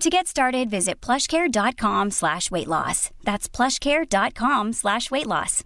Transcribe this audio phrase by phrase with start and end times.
[0.00, 3.10] To get started, visit plushcare.com slash weight loss.
[3.24, 5.64] That's plushcare.com slash weight loss.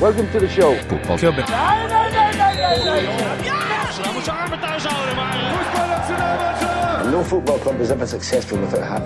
[0.00, 0.74] Welcome to the show.
[7.10, 9.02] No football club is ever successful without a hat.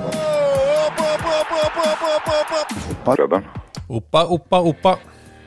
[3.88, 5.00] Oppa, oppa, oppa.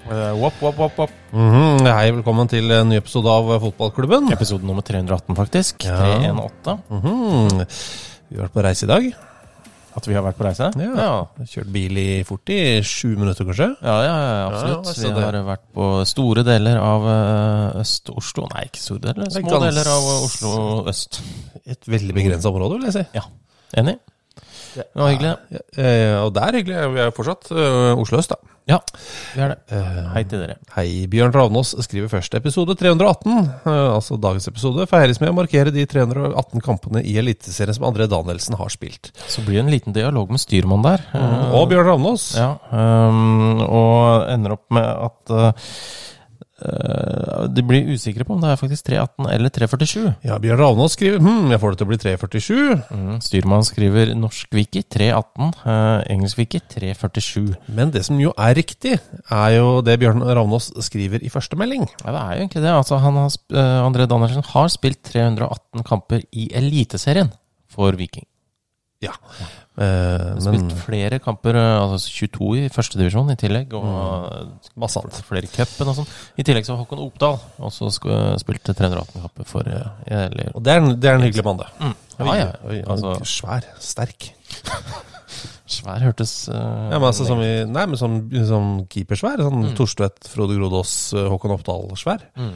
[0.10, 1.10] Wop, wop, wop.
[1.34, 4.32] Mhm, Hei, velkommen til en ny episode av Fotballklubben.
[4.34, 5.86] Episode nummer 318, faktisk.
[5.86, 5.98] Ja.
[6.20, 6.82] 318.
[6.90, 7.66] Mhm.
[8.30, 9.08] Vi har vært på reise i dag.
[9.96, 10.68] At vi har vært på reise?
[10.76, 10.92] Ja.
[11.00, 11.46] ja.
[11.48, 13.70] Kjørt bil i fort i sju minutter, kanskje.
[13.82, 14.86] Ja, ja, ja, absolutt.
[14.90, 19.00] Ja, så vi det- har vært på store deler av eh, Øst-Oslo Nei, ikke store
[19.00, 19.26] deler.
[19.26, 21.22] Er Små deler av eh, Oslo øst.
[21.66, 23.06] Et veldig begrensa område, vil jeg si.
[23.16, 23.24] Ja.
[23.78, 23.98] Enig?
[24.76, 25.32] Det var hyggelig.
[25.56, 26.84] Ja, eh, og det er hyggelig.
[26.96, 28.52] Vi er fortsatt eh, Oslo øst, da.
[28.66, 28.80] Ja,
[29.36, 29.80] vi er det.
[30.16, 30.56] Hei til dere.
[30.74, 33.36] Hei, Bjørn Ravnås skriver først episode 318,
[33.70, 38.08] eh, altså dagens episode, feires med å markere de 318 kampene i Eliteserien som André
[38.10, 39.12] Danielsen har spilt.
[39.30, 41.06] Så blir det en liten dialog med styrmann der.
[41.14, 42.26] Mm, Og Bjørn Ravnås.
[42.40, 45.70] Ja, um, og ender opp med at eh, eh,
[46.56, 50.14] de blir usikre på om det er faktisk 318 eller 347.
[50.24, 52.54] Ja, Bjørn Ravnås skriver hm, jeg får det til å bli 347.
[52.96, 57.58] Mm, Styrmann skriver norsk wiki 318, eh, engelsk wiki 347.
[57.76, 58.96] Men det som jo er riktig,
[59.28, 61.84] er jo det Bjørn Ravnås skriver i første melding.
[62.06, 62.72] Ja, det er jo egentlig det.
[62.72, 67.34] Altså, han har, eh, André Dannersen har spilt 318 kamper i Eliteserien
[67.68, 68.26] for Viking.
[69.04, 69.12] Ja.
[69.76, 75.18] Eh, spilt men flere kamper, eh, altså 22 i førstedivisjon i tillegg, og masse annet.
[75.28, 76.08] flere i cupen og sånn.
[76.40, 80.64] I tillegg så har Håkon Opdal også eh, spilt 318 kamper for eh, eller, Og
[80.64, 81.68] det er, det er en hyggelig mann, det.
[81.82, 81.96] Mm.
[82.20, 82.48] Ja, ja.
[82.70, 83.68] Oi, Altså- svær.
[83.84, 84.32] Sterk.
[85.66, 89.42] Svær hørtes uh, Ja, men altså som, i, nei, men som, som keepersvær.
[89.42, 89.72] Sånn Mm.
[89.76, 92.22] Torstvedt, Frode Grodås, eh, Håkon Oppdal-svær.
[92.38, 92.52] Mm.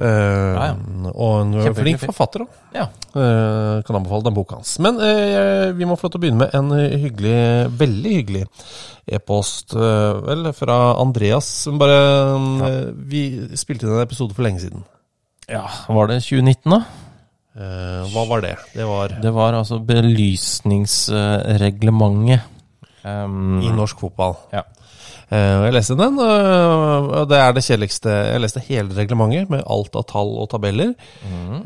[0.00, 0.74] Eh, Ja, ja.
[1.12, 2.50] Og en flink forfatter òg.
[2.74, 2.86] Ja.
[3.10, 4.70] Uh, kan anbefale den boka hans.
[4.82, 6.68] Men uh, vi må få lov til å begynne med en
[7.04, 7.40] hyggelig,
[7.80, 8.44] veldig hyggelig
[9.10, 11.46] e-post eh, vel, fra Andreas.
[11.64, 12.70] som Bare, ja.
[13.10, 13.22] Vi
[13.58, 14.80] spilte inn en episode for lenge siden.
[15.50, 15.64] ja.
[15.88, 16.80] Var det 2019, da?
[17.60, 18.54] Eh, hva var det?
[18.76, 22.40] Det var Det var altså belysningsreglementet.
[23.00, 24.34] Um, i norsk fotball.
[24.52, 24.60] Ja.
[25.30, 29.62] Eh, og jeg leste den, og det er det kjedeligste Jeg leste hele reglementet med
[29.62, 30.94] alt av tall og tabeller.
[31.22, 31.60] Mm.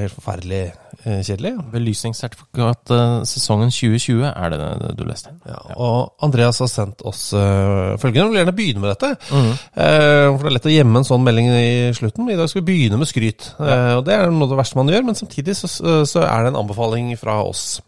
[0.00, 0.62] Helt forferdelig
[1.04, 1.52] eh, kjedelig.
[1.74, 2.94] Belysningssertifikat
[3.28, 5.34] sesongen 2020 er det du leste?
[5.48, 8.30] Ja, og Andreas har sendt oss følgende.
[8.30, 9.12] Vi vil gjerne begynne med dette.
[9.28, 9.52] Mm.
[9.76, 12.30] For det er lett å gjemme en sånn melding i slutten.
[12.32, 13.52] I dag skal vi begynne med skryt.
[13.60, 15.68] Eh, og Det er noe av det verste man gjør, men samtidig så,
[16.08, 17.82] så er det en anbefaling fra oss.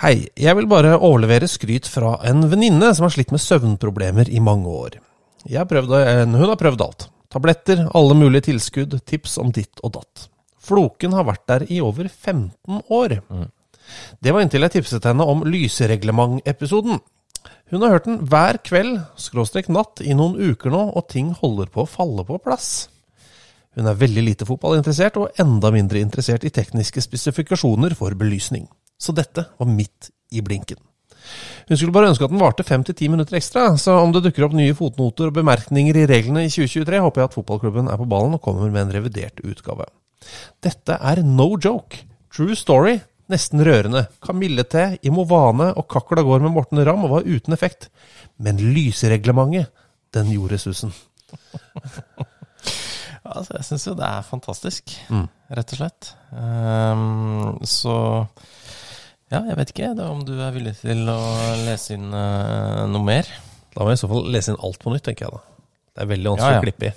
[0.00, 4.40] Hei, jeg vil bare overlevere skryt fra en venninne som har slitt med søvnproblemer i
[4.40, 4.96] mange år.
[5.44, 5.92] Prøvd,
[6.32, 7.08] hun har prøvd alt.
[7.32, 10.26] Tabletter, alle mulige tilskudd, tips om ditt og datt.
[10.62, 13.18] Floken har vært der i over 15 år.
[14.22, 17.00] Det var inntil jeg tipset henne om Lysereglement-episoden.
[17.72, 21.68] Hun har hørt den hver kveld, skråstrek natt, i noen uker nå, og ting holder
[21.72, 22.88] på å falle på plass.
[23.76, 28.68] Hun er veldig lite fotballinteressert, og enda mindre interessert i tekniske spesifikasjoner for belysning.
[29.02, 30.78] Så dette var midt i blinken.
[31.68, 34.24] Hun skulle bare ønske at den varte fem til ti minutter ekstra, så om det
[34.24, 38.00] dukker opp nye fotnoter og bemerkninger i reglene i 2023, håper jeg at fotballklubben er
[38.00, 39.86] på ballen og kommer med en revidert utgave.
[40.62, 42.02] Dette er no joke.
[42.34, 42.96] True story.
[43.30, 44.04] Nesten rørende.
[44.22, 47.86] Kamillete, Imovane og Kakkel av gård med Morten Ramm var uten effekt.
[48.42, 49.70] Men lysreglementet,
[50.14, 50.92] den gjorde susen.
[53.22, 55.28] Altså, jeg syns jo det er fantastisk, Mm.
[55.54, 56.08] rett og slett.
[56.34, 57.94] Um, så
[59.32, 61.18] ja, jeg vet ikke da, om du er villig til å
[61.66, 63.28] lese inn uh, noe mer.
[63.72, 65.42] Da må jeg i så fall lese inn alt på nytt, tenker jeg da.
[65.92, 66.60] Det er veldig vanskelig Ja, ja.
[66.60, 66.92] å klippe i.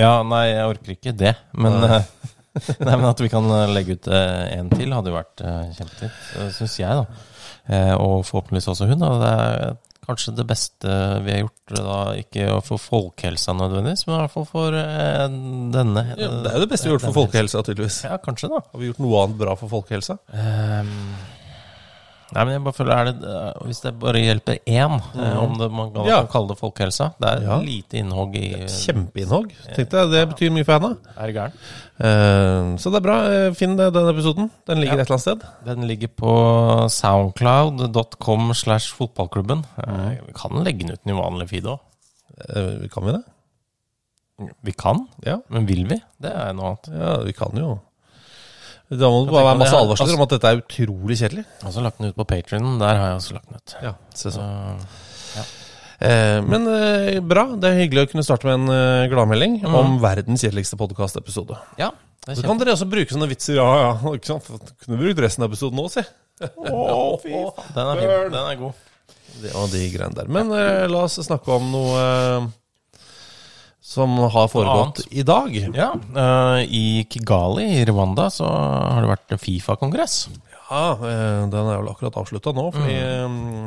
[0.00, 1.34] Ja, nei, jeg orker ikke det.
[1.58, 1.98] Men, Nei.
[1.98, 2.32] eh,
[2.86, 6.18] nei, men at vi kan eh, legge ut en til, hadde jo vært uh, kjempefint.
[6.56, 7.26] Syns jeg, da.
[7.70, 9.00] Eh, og forhåpentligvis også hun.
[9.02, 9.10] da.
[9.20, 9.78] det er
[10.10, 10.94] kanskje det beste
[11.26, 15.26] vi har gjort, da, ikke for folkehelsa nødvendigvis, men i hvert fall for eh,
[15.76, 16.06] denne.
[16.16, 17.98] Ja, det er jo det beste vi har gjort for folkehelsa, tydeligvis.
[18.08, 18.62] Ja, kanskje, da.
[18.72, 20.16] Har vi gjort noe annet bra for folkehelsa?
[20.34, 20.96] Ehm,
[22.32, 25.38] nei, men jeg bare føler er det, eh, Hvis det bare hjelper én, mm.
[25.42, 26.22] om det, man kan Ja.
[26.26, 27.58] kalle det folkehelsa Det er Ja.
[27.60, 29.52] lite innhogg i Kjempeinnhogg.
[29.74, 30.96] Tenkte jeg, Det betyr mye for henne.
[31.16, 31.52] Er det gæren?
[32.00, 33.16] Eh, så det er bra.
[33.30, 34.50] Eh, Finn den episoden.
[34.66, 35.02] Den ligger Ja.
[35.02, 35.42] et eller annet sted.
[35.64, 39.64] Den ligger på soundcloud.com slash fotballklubben.
[39.78, 40.26] Eh, Mm.
[40.26, 41.78] Vi kan legge den ut i en vanlig feed òg.
[42.56, 43.22] Uh, kan vi det?
[44.64, 45.36] Vi kan, Ja.
[45.50, 46.00] men vil vi?
[46.20, 46.88] Det er noe annet.
[46.98, 47.80] ja, vi kan jo.
[48.90, 51.44] Da må det bare være masse det advarsler om at dette er utrolig kjedelig.
[51.46, 52.70] Jeg har også lagt den ut på Patrion.
[52.80, 53.74] Der har jeg også lagt den ut.
[53.86, 54.82] Ja, se Så, sånn.
[56.00, 57.44] Eh, men eh, bra.
[57.60, 61.58] Det er hyggelig å kunne starte med en eh, gladmelding om verdens kjedeligste podkastepisode.
[61.78, 61.90] ja,
[62.26, 63.60] det Så kan dere også bruke sånne vitser.
[63.60, 64.48] Ja, ja, ikke sant?
[64.82, 66.04] Kunne brukt resten av episoden òg, si.
[66.72, 67.74] Oh, fy faen.
[67.76, 68.32] Den er fin.
[68.32, 68.86] Den er god.
[69.40, 70.32] Det, og de greiene der.
[70.32, 72.00] Men eh, la oss snakke om noe
[73.90, 75.54] som har foregått i dag.
[75.74, 80.22] Ja, uh, I Kigali i Rwanda så har det vært Fifa-kongress.
[80.70, 82.98] Ja, uh, den er vel akkurat avslutta nå, fordi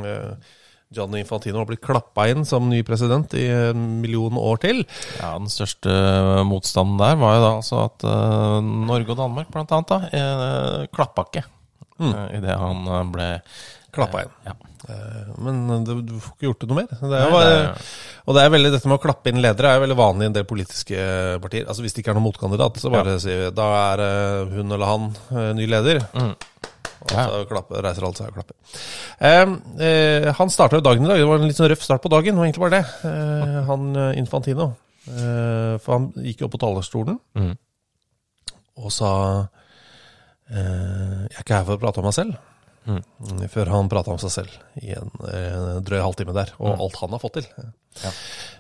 [0.04, 0.60] Uh,
[0.94, 4.84] Gianni Infantino har blitt klappa inn som ny president i en million år til.
[5.18, 5.94] Ja, Den største
[6.46, 10.84] motstanden der var jo da altså at uh, Norge og Danmark blant annet da, uh,
[10.94, 11.48] klappa ikke
[11.98, 12.14] mm.
[12.38, 13.32] idet han ble
[13.94, 14.38] Klappa inn.
[14.48, 14.56] Ja.
[14.90, 16.88] Eh, Men du, du får ikke gjort det noe mer.
[16.92, 17.92] Det jo, Nei, det er-
[18.24, 20.36] og det er veldig, dette med å klappe inn ledere er veldig vanlig i en
[20.38, 21.06] del politiske
[21.44, 21.66] partier.
[21.68, 24.72] Altså Hvis det ikke er noen motkandidat, så bare sier vi da er eh, hun
[24.72, 26.04] eller han eh, ny leder.
[27.04, 27.26] Og Ja.
[27.28, 28.56] så klappe, reiser alle seg og klapper.
[29.20, 31.20] Eh, eh, han starta jo dagen i dag.
[31.20, 32.32] Det var en litt sånn røff start på dagen.
[32.36, 32.86] Det var egentlig bare det.
[33.12, 34.70] Eh, han eh, Infantino.
[35.12, 37.50] Eh, for han gikk jo opp på talerstolen mm.
[38.80, 39.10] og sa
[40.48, 42.38] eh, Jeg er ikke her for å prate om meg selv.
[42.86, 43.02] Mhm.
[43.24, 46.98] Mm, Før han prata om seg selv i en en drøy halvtime der, og alt
[47.00, 47.48] han har fått til.
[48.04, 48.12] Ja.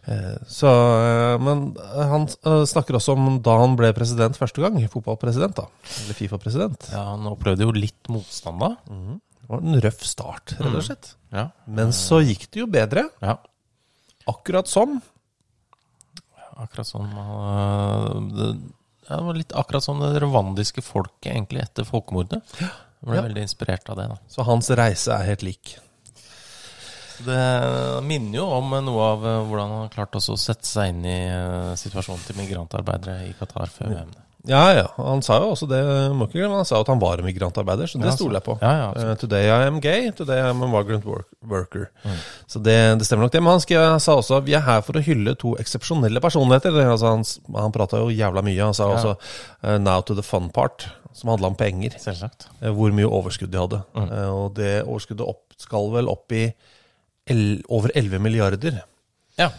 [0.07, 4.77] Eh, så, eh, men han eh, snakker også om da han ble president første gang,
[4.93, 5.65] fotballpresident, da.
[6.03, 6.89] Eller Fifa-president.
[6.91, 8.75] ja, Han opplevde jo litt motstand da.
[8.87, 11.15] Det var en røff start, rett og slett.
[11.33, 11.49] Ja.
[11.67, 13.37] Men så gikk det jo bedre, ja.
[14.29, 15.01] akkurat som
[16.53, 18.47] Akkurat eh, det,
[19.09, 22.43] det var litt akkurat som det rwandiske folket egentlig etter folkemordet.
[23.03, 23.23] Jeg ble Ja.
[23.27, 24.07] veldig inspirert av det.
[24.09, 25.77] da Så hans reise er helt lik.
[27.23, 31.03] Det minner jo om noe av eh, hvordan han har klart å sette seg inn
[31.05, 34.13] i eh, situasjonen til migrantarbeidere i Qatar før VM.
[34.15, 34.87] Ja, ja.
[34.97, 35.79] Han sa jo også det,
[36.17, 38.55] må ikke glemme, han sa at han var migrantarbeider, så det Ja, stoler jeg på.
[38.61, 38.87] Ja, ja.
[39.11, 41.85] Eh, today I am gay, today I am a migrant work worker.
[42.03, 42.17] Mm.
[42.51, 43.41] Så det, det stemmer nok det.
[43.43, 46.19] Men han, skrev, han sa også at vi er her for å hylle to eksepsjonelle
[46.23, 46.75] personligheter.
[46.83, 47.23] Altså, han
[47.63, 48.59] han prata jo jævla mye.
[48.65, 48.97] Han sa Ja.
[48.97, 49.15] også
[49.63, 51.95] uh, 'now to the fun part', som handla om penger.
[51.99, 52.47] Selvsagt.
[52.61, 53.81] Uh, Hvor mye overskudd de hadde.
[53.95, 54.11] Mm.
[54.33, 56.51] Og det overskuddet opp, skal vel opp i
[57.27, 58.83] el, over 11 milliarder.
[59.39, 59.49] Ja.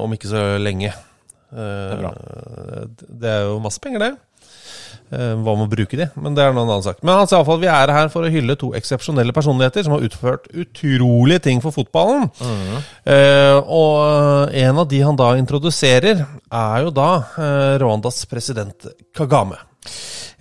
[0.00, 0.92] Om ikke så lenge.
[1.54, 2.14] Eh, er bra.
[3.08, 4.14] Det er jo masse penger, det.
[5.12, 6.06] Eh, hva med å bruke de?
[6.18, 7.02] Men det er noen annen sak.
[7.04, 10.48] Men sa iallfall vi er her for å hylle to eksepsjonelle personligheter som har utført
[10.50, 12.30] utrolige ting for fotballen.
[13.04, 19.60] Eh, og en av de han da introduserer, er jo da eh, Rwandas president Kagame.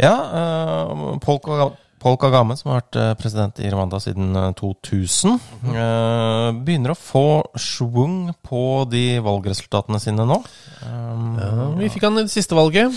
[0.01, 1.74] Ja, eh, Paul,
[2.04, 5.38] Paul Kagame, som har vært eh, president i Rwanda siden eh, 2000,
[5.72, 10.42] eh, begynner å få schwung på de valgresultatene sine nå.
[10.84, 12.92] Um, Ja, vi fikk han i det siste valget.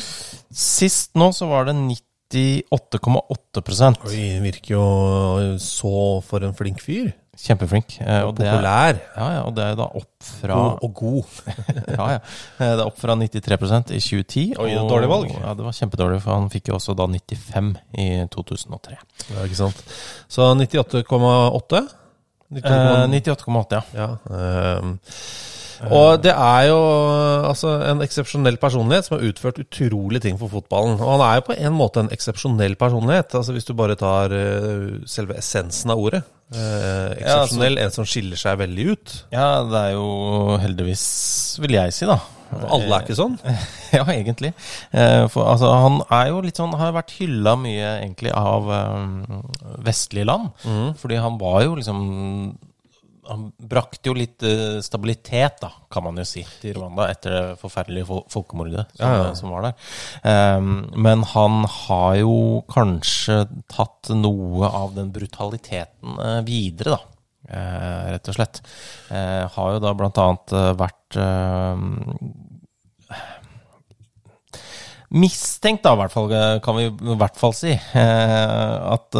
[0.50, 4.86] Sist nå så var det 98,8 Oi, virker jo
[5.62, 7.14] så for en flink fyr.
[7.36, 7.98] Kjempeflink.
[8.00, 8.96] Og, og populær.
[8.96, 11.40] er, ja, ja, og det er da opp fra God og god.
[11.98, 12.20] ja, ja.
[12.20, 14.46] Eh, Det er opp fra 93% i 2010.
[14.62, 15.34] Oi, og, dårlig valg.
[15.36, 18.96] Ja, det var kjempedårlig, for han fikk jo også da 95 i 2003.
[19.34, 19.84] Ja, ikke sant.
[20.32, 21.84] Så 98,8?
[22.54, 23.82] Eh, 98,8, ja.
[23.96, 24.08] Ja.
[24.30, 24.96] ehm,
[25.92, 26.78] og det er jo
[27.44, 30.96] altså, en eksepsjonell personlighet som har utført utrolige ting for fotballen.
[31.00, 34.32] Og han er jo på en måte en eksepsjonell personlighet, altså hvis du bare tar
[34.32, 36.22] uh, selve essensen av ordet.
[36.54, 39.18] Uh, eksepsjonell, en som skiller seg veldig ut.
[39.34, 41.04] Ja, det er jo heldigvis,
[41.60, 42.20] vil jeg si, da.
[42.50, 43.36] For alle er ikke sånn.
[43.96, 44.52] Ja, egentlig.
[44.90, 49.36] Eh, For altså, han er jo litt sånn Har vært hylla mye, egentlig, av eh,
[49.86, 50.50] vestlige land.
[50.66, 50.88] Mm.
[51.00, 52.00] Fordi han var jo liksom
[53.26, 57.56] Han brakte jo litt eh, stabilitet, da, kan man jo si, til Rwanda etter det
[57.58, 59.32] forferdelige folkemordet som, Ja, ja.
[59.34, 59.88] som var der.
[60.58, 62.36] Um, men han har jo
[62.70, 63.40] kanskje
[63.72, 66.14] tatt noe av den brutaliteten
[66.46, 67.15] videre, da.
[67.48, 68.56] Eh, rett og slett.
[69.10, 69.92] Eh, har jo da
[70.24, 71.10] annet eh, vært
[75.16, 76.32] mistenkt, da, i hvert fall,
[76.64, 79.10] kan vi i hvert fall si, eh, at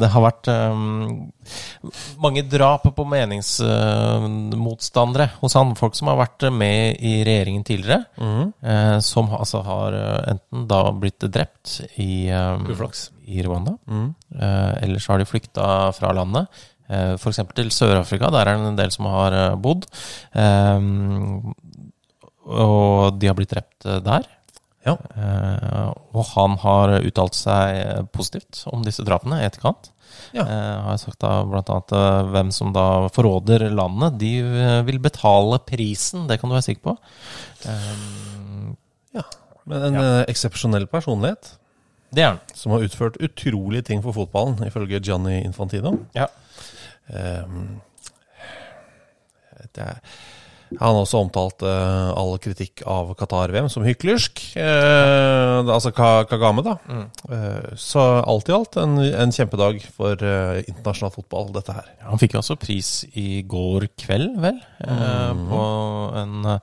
[0.00, 0.48] det har vært
[2.24, 5.74] mange drap på meningsmotstandere hos han.
[5.76, 8.52] Folk som har vært med i regjeringen tidligere, Mhm.
[9.04, 9.92] som altså har
[10.32, 12.24] enten da blitt drept i,
[13.28, 14.14] i Rwanda, Mhm.
[14.80, 16.46] eller så har de flykta fra landet.
[16.88, 17.40] F.eks.
[17.56, 19.86] til Sør-Afrika, der er det en del som har bodd.
[22.44, 24.28] Og de har blitt drept der.
[24.84, 24.98] Ja.
[25.16, 29.90] Eh, og han har uttalt seg positivt om disse drapene i etterkant.
[30.36, 30.44] Ja.
[30.44, 36.28] Eh, har sagt da eh, hvem som da forråder landet, de eh, vil betale prisen.
[36.28, 36.96] Det kan du være sikker på.
[37.70, 38.70] Eh,
[39.16, 39.26] ja.
[39.64, 40.08] Men en ja.
[40.28, 41.54] eksepsjonell personlighet
[42.14, 42.42] det er han.
[42.54, 45.96] som har utført utrolige ting for fotballen, ifølge Gianni Infantino.
[46.14, 46.28] Ja.
[49.74, 49.98] Det er,
[50.74, 54.40] han har også omtalt eh, all kritikk av Qatar-VM som hyklersk.
[54.58, 56.74] Eh, altså Kagame, da.
[57.30, 61.92] Eh, så alt i alt en, en kjempedag for eh, internasjonal fotball, dette her.
[62.08, 64.58] Han fikk jo også pris i går kveld, vel?
[64.82, 65.62] Eh, på
[66.24, 66.58] en eh,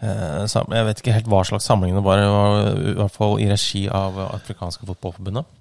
[0.00, 1.94] Jeg vet ikke helt hva slags samling.
[1.98, 5.59] Det var I hvert fall i regi av Afrikanske fotballforbundet.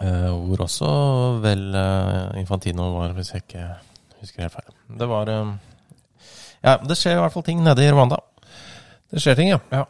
[0.00, 0.88] Eh, hvor også
[1.40, 3.68] vel eh, Infantino var, hvis jeg ikke
[4.20, 4.74] husker helt feil.
[5.00, 5.54] Det var eh,
[6.64, 8.18] Ja, det skjer i hvert fall ting nede i Rwanda.
[9.12, 9.58] Det skjer ting, ja.
[9.72, 9.84] Ja.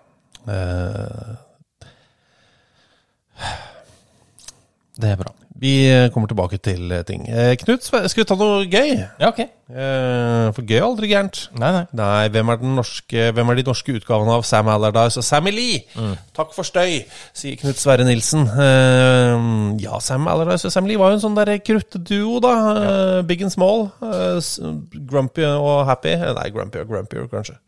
[4.97, 5.33] Det er bra.
[5.61, 5.73] Vi
[6.13, 7.23] kommer tilbake til eh, ting.
[7.29, 8.91] Eh, Knut, skal vi ta noe gøy?
[9.21, 9.41] Ja, ok.
[9.67, 11.41] Eh, for gøy er aldri gærent.
[11.59, 11.85] Nei, nei.
[11.99, 15.51] Nei, hvem er, den norske, hvem er de norske utgavene av Sam Allardyce og Sammy
[15.55, 15.81] Lee?
[16.37, 17.01] Takk for støy,
[17.37, 18.47] sier Knut Sverre Nilsen.
[18.47, 19.49] Eh,
[19.83, 22.55] ja, Sam Allardyce og Sammy Lee var jo en sånn der kruttduo, da.
[22.57, 23.23] Ja.
[23.27, 23.89] big and small.
[24.03, 24.39] Eh,
[25.09, 26.15] grumpy og happy.
[26.15, 27.59] Eh, Nei, grumpy og grumpier, kanskje.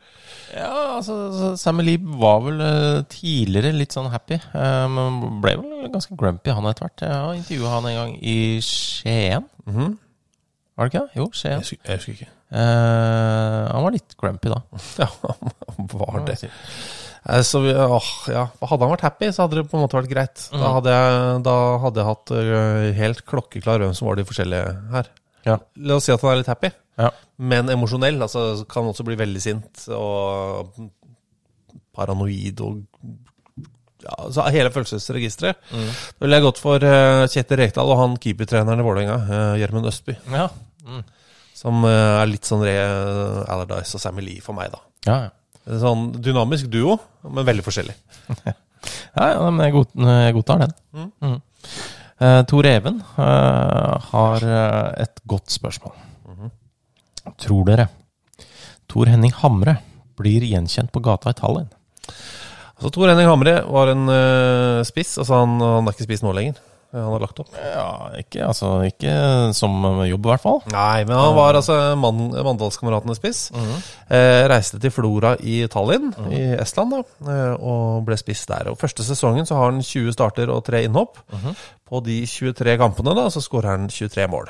[0.54, 5.90] Ja, altså Sammy Lee var vel eh, tidligere litt sånn happy, eh, men ble vel
[5.92, 7.04] ganske grumpy han etter hvert.
[7.04, 9.48] Jeg har intervjua han en gang i Skien.
[9.68, 11.18] Var det ikke det?
[11.20, 11.58] Jo, Skien.
[11.60, 12.30] Jeg jeg husker ikke.
[12.48, 14.62] Eh, han var litt grumpy da.
[15.02, 15.10] Ja,
[15.92, 16.38] var det.
[17.28, 18.46] Eh, Så vi, åh, ja.
[18.62, 20.46] Hadde han vært happy, så hadde det på en måte vært greit.
[20.54, 22.32] Da, hadde jeg, da hadde jeg hatt
[23.02, 25.10] helt klokkeklar hvem som var de forskjellige her.
[25.46, 25.58] Ja.
[25.86, 27.10] La oss si at han er litt happy, Ja.
[27.38, 28.20] men emosjonell.
[28.24, 30.74] Altså kan også bli veldig sint og
[31.94, 32.82] paranoid og
[33.98, 35.58] ja, altså Hele følelsesregisteret.
[35.74, 39.90] Da ville jeg gått for uh, Kjetil Rekdal og han keepertreneren i Vålerenga, uh, Gjermund
[39.90, 40.14] Østby.
[40.30, 40.46] Ja.
[41.58, 42.76] Som uh, er litt sånn Re
[43.50, 44.84] Allardyce og Sammy Lee for meg, da.
[45.08, 45.34] Ja, ja.
[45.82, 46.94] Sånn dynamisk duo,
[47.26, 47.96] men veldig forskjellig.
[48.46, 48.54] ja,
[49.34, 50.78] ja men jeg, jeg godtar den.
[50.94, 51.34] Mm.
[52.18, 55.94] Eh, Tor Even uh, har uh, et godt spørsmål.
[57.38, 57.84] Tror dere
[58.88, 59.76] Tor Henning Hamre
[60.18, 61.68] blir gjenkjent på gata i Tallinn?
[62.78, 64.08] Altså, Tor Henning Hamre var en
[64.88, 65.18] spiss.
[65.20, 66.58] Altså, han, han er ikke spiss nå lenger.
[66.92, 67.50] Han har lagt opp.
[67.52, 69.12] Ja, ikke, altså, ikke
[69.56, 69.74] som
[70.08, 70.62] jobb, i hvert fall.
[70.72, 73.42] Nei, men han var altså mann, Mandalskameratene spiss.
[74.08, 78.70] Eh, reiste til Flora i Tallinn i Estland da, eh, og ble spiss der.
[78.72, 81.20] Og Første sesongen så har han 20 starter og 3 innhopp.
[81.88, 84.48] På de 23 kampene da, så skårer han 23 mål.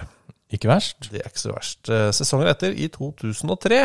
[0.54, 1.10] Ikke verst.
[1.12, 1.90] Det er ikke så verst.
[1.92, 3.82] Eh, Sesongen etter, i 2003,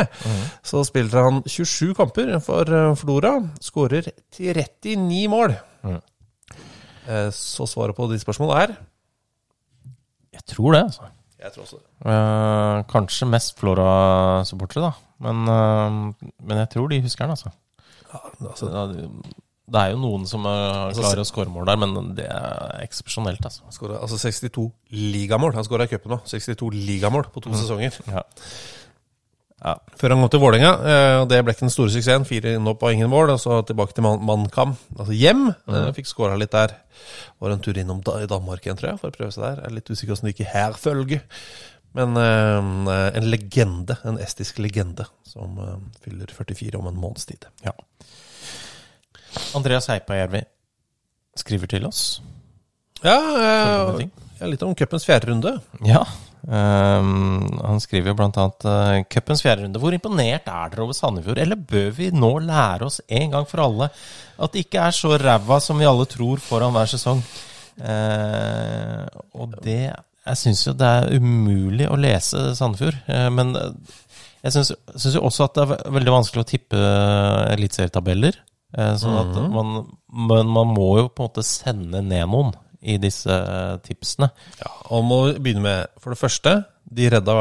[0.63, 3.33] så spilte han 27 kamper for eh, Flora.
[3.59, 4.07] Skårer
[4.37, 5.57] 39 mål.
[5.83, 5.97] Eh,
[7.35, 8.75] Så svaret på de spørsmålene er
[10.37, 11.09] Jeg tror det, altså.
[11.43, 11.89] Jeg tror også det.
[12.13, 14.91] Eh, kanskje mest Flora-supportere, da.
[15.23, 17.51] Men, eh, men jeg tror de husker den, altså.
[18.13, 18.69] Altså,
[19.73, 22.79] Det er jo noen som eh, Altså, klarer å skåre mål der, men det er
[22.85, 23.63] eksepsjonelt, altså.
[23.75, 25.55] skåret altså 62 ligamål.
[25.57, 26.21] Han skåra i cupen nå.
[26.29, 27.99] 62 ligamål på to sesonger.
[28.07, 28.23] Ja.
[29.63, 30.71] Før han kom til Vålerenga.
[30.91, 32.25] eh, og Det ble ikke den store suksessen.
[32.27, 33.29] Fire innhopp og ingen mål.
[33.31, 35.45] Og så tilbake til Man- Mannkam, altså hjem.
[35.67, 35.93] Mm.
[35.95, 36.73] Fikk skåra litt der.
[37.39, 39.61] Var en tur innom da, i Danmark igjen, tror jeg, for å prøve seg der.
[39.63, 41.21] Jeg er litt usikker åssen det gikk i herfølge.
[41.95, 43.97] Men eh, en legende.
[44.03, 47.45] En estisk legende som eh, fyller 44 om en måneds tid.
[47.63, 47.71] Ja.
[49.55, 50.43] Andreas Heipajärvi
[51.39, 52.21] skriver til oss.
[53.03, 54.07] Ja, eh,
[54.41, 55.55] ja litt om cupens fjerde runde.
[55.85, 56.03] Ja.
[56.47, 59.81] Ehm, han skriver jo annet uh, cupens fjerde runde.
[59.81, 61.41] Hvor imponert er dere over Sandefjord?
[61.41, 63.89] Eller bør vi nå lære oss en gang for alle
[64.43, 67.21] at det ikke er så ræva som vi alle tror foran hver sesong?
[67.73, 69.81] Uh, og det
[70.23, 72.99] Jeg syns jo det er umulig å lese Sandefjord.
[73.09, 73.71] Uh, men eh,
[74.43, 78.39] jeg syns jo også at det er veldig vanskelig å tippe eh, eliteserietabeller.
[78.73, 79.83] Eh, sånn at man,
[80.29, 82.51] men man må jo på en måte sende ned noen
[82.83, 84.29] i disse eh, tipsene.
[84.59, 86.57] Ja, og må begynne med, for det første,
[86.93, 87.35] de redda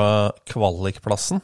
[0.49, 1.43] kvalikplassen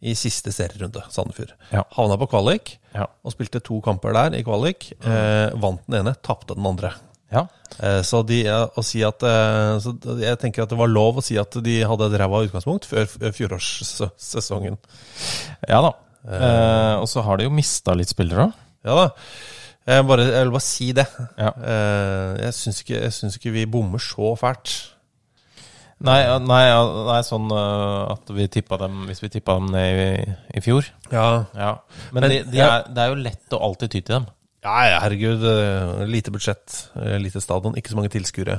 [0.00, 1.52] i siste serierunde, Sandefjord.
[1.74, 1.82] Ja.
[1.96, 3.04] Havna på kvalik Ja.
[3.22, 4.88] og spilte to kamper der i kvalik.
[5.04, 6.94] Eh, vant den ene, tapte den andre.
[7.30, 7.44] Ja.
[7.78, 11.20] Eh, så de, eh, å si at, eh, så jeg tenker at det var lov
[11.20, 14.78] å si at de hadde et ræva utgangspunkt før fjorårssesongen.
[15.68, 15.92] ja da.
[16.26, 18.52] Eh, og så har de jo mista litt spillere òg.
[18.84, 19.06] Ja da.
[19.90, 21.06] Jeg, bare, jeg vil bare si det.
[21.38, 21.50] Ja.
[21.72, 23.02] Eh, jeg syns ikke,
[23.34, 24.74] ikke vi bommer så fælt.
[26.00, 26.62] Nei, nei,
[27.10, 30.86] nei, sånn øh, at vi tippa dem Hvis vi tippa dem ned i, i fjor.
[31.12, 31.74] Ja, Ja.
[32.14, 34.28] Men, Men de, de er, det er jo lett å alltid ty til dem.
[34.64, 35.44] Ja, herregud.
[35.44, 38.58] eh, Lite budsjett, eh, lite stadion, ikke så mange tilskuere.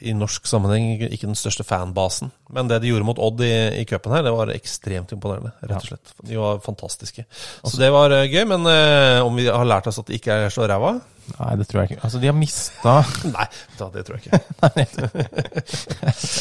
[0.00, 2.30] I norsk sammenheng ikke- den største fanbasen.
[2.54, 5.52] Men det de gjorde mot Odd i, i cupen her, det var ekstremt imponerende.
[5.62, 6.12] rett og slett.
[6.24, 7.24] De var fantastiske.
[7.64, 8.44] Så det var eh, gøy.
[8.46, 11.00] Men eh, om vi har lært oss at det ikke er så ræva?
[11.38, 12.04] Nei, det tror jeg ikke.
[12.06, 12.92] Altså, de har mista
[13.36, 13.44] Nei,
[13.76, 14.38] da, det tror jeg ikke.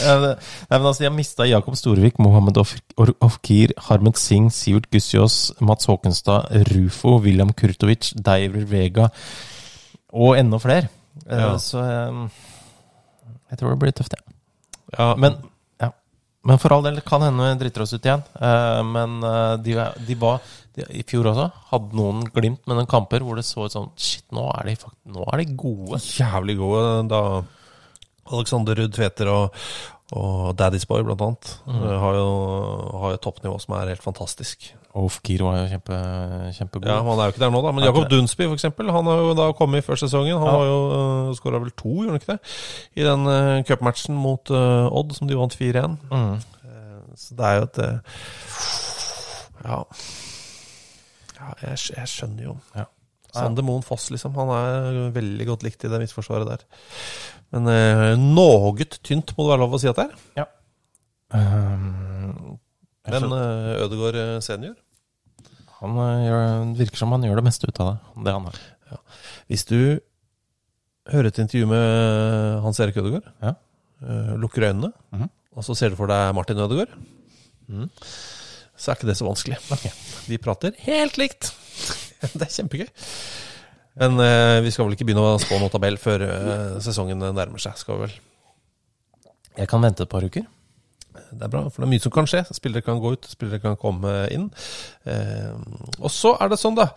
[0.07, 2.57] Nei, men altså, de har mista Jakob Storvik, Mohammed
[3.19, 9.09] Ofkir, Harmet Singh, Sivert Gussiås, Mats Håkenstad, Rufo, William Kurtovic, Deiver Vega
[10.13, 10.87] og enda flere.
[11.27, 11.57] Eh, Ja.
[11.59, 12.27] Så eh,
[13.51, 14.35] jeg tror det blir tøft, ja.
[14.97, 15.35] Ja, Men,
[15.83, 15.89] ja.
[16.47, 18.23] men for all del, kan hende vi driter oss ut igjen.
[18.39, 19.75] Eh, men eh, de,
[20.07, 20.39] de var
[20.77, 23.89] de, I fjor også hadde noen glimt med noen kamper hvor det så ut sånn
[23.99, 24.77] Shit, nå er de,
[25.11, 25.99] nå er de gode.
[26.19, 27.21] jævlig gode da
[28.27, 29.61] Alexander Ruud Tveter og,
[30.15, 31.81] og Daddy's Boy, blant annet, mm.
[31.99, 32.27] har jo,
[33.01, 34.69] har jo toppnivå som er helt fantastisk.
[34.97, 35.97] Ofkir var jo kjempe,
[36.55, 36.87] kjempegod.
[36.87, 37.73] Ja, Han er jo ikke der nå, da.
[37.75, 40.39] Men Jakob Dunsby, eksempel, han har jo da kommet i før sesongen.
[40.39, 40.55] Han Ja.
[40.55, 40.79] har jo
[41.29, 42.39] uh, skåra vel to, gjorde han ikke det?
[42.95, 45.99] I den uh, cupmatchen mot uh, Odd, som de vant 4-1.
[46.09, 46.33] Mm.
[46.39, 47.99] Eh, så det er jo et uh,
[49.67, 49.83] Ja.
[51.37, 52.57] ja jeg, jeg skjønner jo.
[52.79, 52.87] Ja.
[53.39, 54.33] Sander Moen Foss, liksom.
[54.37, 56.65] Han er veldig godt likt i det midtforsvaret der.
[57.55, 60.15] Men eh, noe tynt må det være lov å si at det er.
[60.41, 60.47] Ja.
[61.37, 62.57] Um,
[63.07, 64.75] Men uh, Ødegaard eh, senior
[65.77, 66.45] han eh, gjør,
[66.79, 67.97] virker som han gjør det meste ut av det.
[68.25, 68.55] Det han har.
[69.51, 69.77] Hvis du
[71.11, 73.51] hører et intervju med Hans Erik Ødegaard, Ja.
[74.01, 75.29] eh, lukker øynene, Mhm.
[75.55, 76.89] og så ser du for deg Martin Ødegaard,
[77.69, 77.85] mm.
[78.75, 79.59] så er ikke det så vanskelig.
[79.71, 79.91] Okay.
[80.27, 81.51] De prater helt likt.
[82.37, 82.89] det er kjempegøy.
[83.97, 87.61] Men eh, vi skal vel ikke begynne å spå noe tabell før eh, sesongen nærmer
[87.61, 88.19] seg, skal vi vel.
[89.57, 90.45] Jeg kan vente et par uker.
[91.31, 92.43] Det er bra, for det er mye som kan skje.
[92.55, 94.47] Spillere kan gå ut, spillere kan komme inn.
[95.09, 95.49] Eh,
[95.97, 96.87] og så er det sånn, da,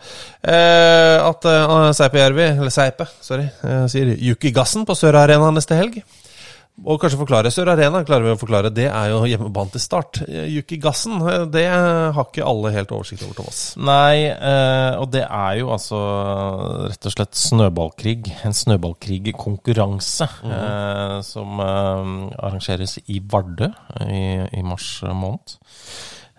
[0.45, 5.49] eh, at eh, Seipe Jervi, eller Seipe, sorry, eh, sier Yuki Gassen på Sør Arena
[5.55, 5.99] neste helg.
[6.81, 8.71] Og kanskje forklare Sør Arena, klarer vi å forklare.
[8.73, 10.23] Det er jo hjemmebane til start.
[10.25, 13.59] Eh, Yuki Gassen, eh, det har ikke alle helt oversikt over, Thomas.
[13.77, 15.99] Nei, eh, og det er jo altså
[16.89, 18.33] rett og slett snøballkrig.
[18.47, 23.69] En snøballkrigkonkurranse eh, som arrangeres i Vardø
[24.07, 24.25] i,
[24.57, 25.57] i mars måned.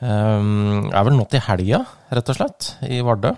[0.02, 3.37] Det er vel nå til helga, rett og slett, i Vardø.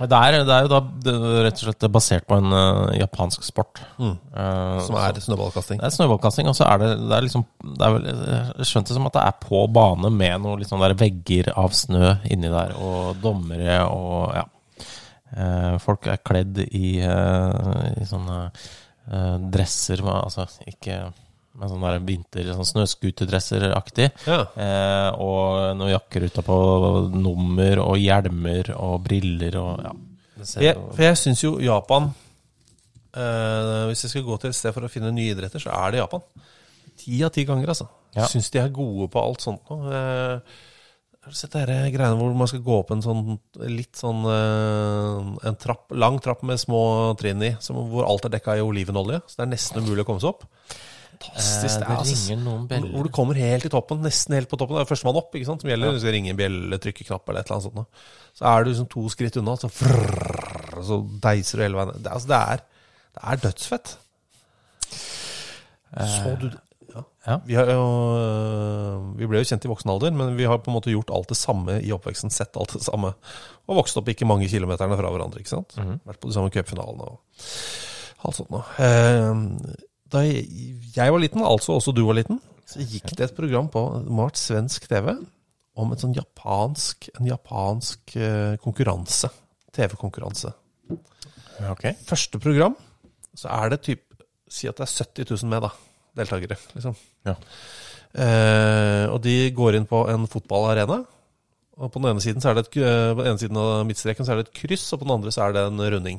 [0.00, 1.12] Det er, det er jo da det,
[1.44, 3.82] rett og slett basert på en uh, japansk sport.
[4.00, 5.80] Eh, Som er snøballkasting.
[5.82, 7.44] det er snøballkasting, og så er det, det er liksom
[7.76, 8.06] er vel,
[8.62, 11.74] Jeg skjønte det som at det er på bane med noen liksom der vegger av
[11.76, 14.46] snø inni der, og dommere og ja.
[15.30, 18.40] Uh, folk er kledd i, i sånne
[19.50, 20.96] dresser, med- altså ikke
[21.60, 24.08] med sånne der vinter, sånn snøscooterdresser-aktig.
[24.26, 24.40] Ja.
[24.56, 26.56] Eh, og noen jakker utapå,
[27.12, 29.98] nummer og hjelmer og briller og ja.
[30.40, 32.06] Jeg, for jeg syns jo Japan
[33.12, 35.92] eh, Hvis jeg skal gå til et sted for å finne nye idretter, så er
[35.92, 36.24] det Japan.
[37.00, 37.90] Ti av ti ganger, altså.
[38.16, 38.24] Ja.
[38.30, 39.78] Syns de er gode på alt sånt nå.
[39.92, 40.58] Eh,
[41.20, 43.34] har du sett de greiene hvor man skal gå opp en sånn
[43.68, 46.80] litt sånn eh, En trapp, lang trapp med små
[47.20, 49.20] trinn i, som, hvor alt er dekka i olivenolje?
[49.28, 50.48] Så det er nesten umulig å komme seg opp.
[51.20, 51.64] Fantastisk.
[51.64, 52.92] Eh, det, det er, altså, ringer noen bjeller.
[52.94, 54.78] hvor du kommer helt til toppen, nesten helt på toppen.
[54.78, 55.92] Det er førstemann opp, ikke sant, som gjelder.
[55.92, 58.06] Du skal ringe en bjelle, trykke knapp eller et eller annet sånt.
[58.40, 61.92] Så er du liksom to skritt unna, så, frrr, så deiser du hele veien.
[61.98, 62.64] Det, altså, det, er,
[63.18, 63.92] det er dødsfett.
[66.16, 66.48] Så du?
[66.90, 67.04] Ja.
[67.26, 67.36] Ja.
[67.46, 67.84] Vi, har jo,
[69.18, 71.30] vi ble jo kjent i voksen alder, men vi har på en måte gjort alt
[71.30, 72.32] det samme i oppveksten.
[72.34, 73.12] Sett alt det samme.
[73.68, 75.44] Og vokst opp ikke mange kilometerne fra hverandre.
[75.44, 75.76] ikke sant?
[76.08, 77.20] Vært på de samme cupfinalene og
[78.24, 78.64] alt sånt noe.
[78.80, 83.68] Eh, da jeg, var liten, altså også du var liten, så gikk det et program
[83.72, 85.12] på vært svensk TV
[85.80, 89.30] om sånn japansk, en japansk eh, konkurranse.
[89.74, 90.52] TV-konkurranse.
[91.70, 91.86] Ok.
[92.06, 92.76] Første program,
[93.38, 94.06] så er det typ
[94.50, 95.68] Si at det er 70 000 med, da.
[96.18, 96.96] Deltakere, liksom.
[97.28, 97.36] Ja.
[98.10, 101.04] Eh, og de går inn på en fotballarena.
[101.80, 103.84] Og på den ene siden så er det et, eh, på den ene siden av
[103.86, 106.18] midtstreken så er det et kryss, og på den andre så er det en runding.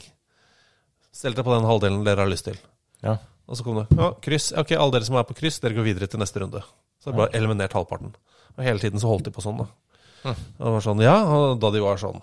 [1.12, 2.56] Stell deg på den halvdelen dere har lyst til.
[3.04, 3.18] Ja.
[3.52, 4.52] Og så kom det ja, kryss.
[4.56, 6.64] Ok, alle dere som er på kryss, dere går videre til neste runde.
[7.02, 8.14] Så er det bare eliminert halvparten.
[8.56, 9.68] Og hele tiden så holdt de på sånn, da.
[10.32, 12.22] Og det var sånn, ja, og da de var sånn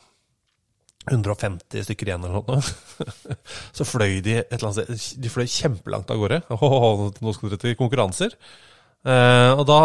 [1.09, 2.59] 150 stykker igjen eller noe,
[3.77, 6.41] så fløy de et eller annet sted De fløy kjempelangt av gårde.
[7.25, 8.37] Nå skal dere til konkurranser.
[9.09, 9.81] Eh, og da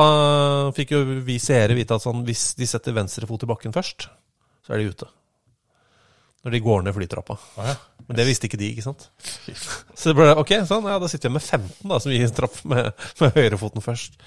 [0.75, 4.07] fikk jo vi seere vite at sånn, hvis de setter venstre fot i bakken først,
[4.63, 5.09] så er de ute.
[6.43, 7.37] Når de går ned flytrappa.
[8.03, 9.05] Men det visste ikke de, ikke sant?
[9.95, 12.35] Så det ble ok, sånn, ja, da sitter jeg med 15 da, som gir en
[12.35, 12.89] trapp med,
[13.21, 14.17] med høyrefoten først.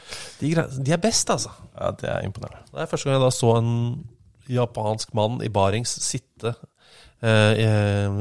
[0.40, 1.52] De, de er best, altså.
[1.74, 2.64] Ja, det er imponerende.
[2.72, 3.74] Det er første gang jeg da så en
[4.48, 6.54] japansk mann i barings sitte
[7.20, 7.66] eh, i,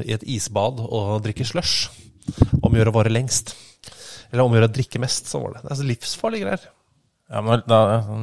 [0.09, 1.87] i et isbad og drikke slush.
[2.65, 3.53] Omgjøre å vare lengst.
[4.31, 5.63] Eller omgjøre å drikke mest, så var det.
[5.63, 6.67] Det er så livsfarlige greier.
[7.31, 7.79] Ja, men da,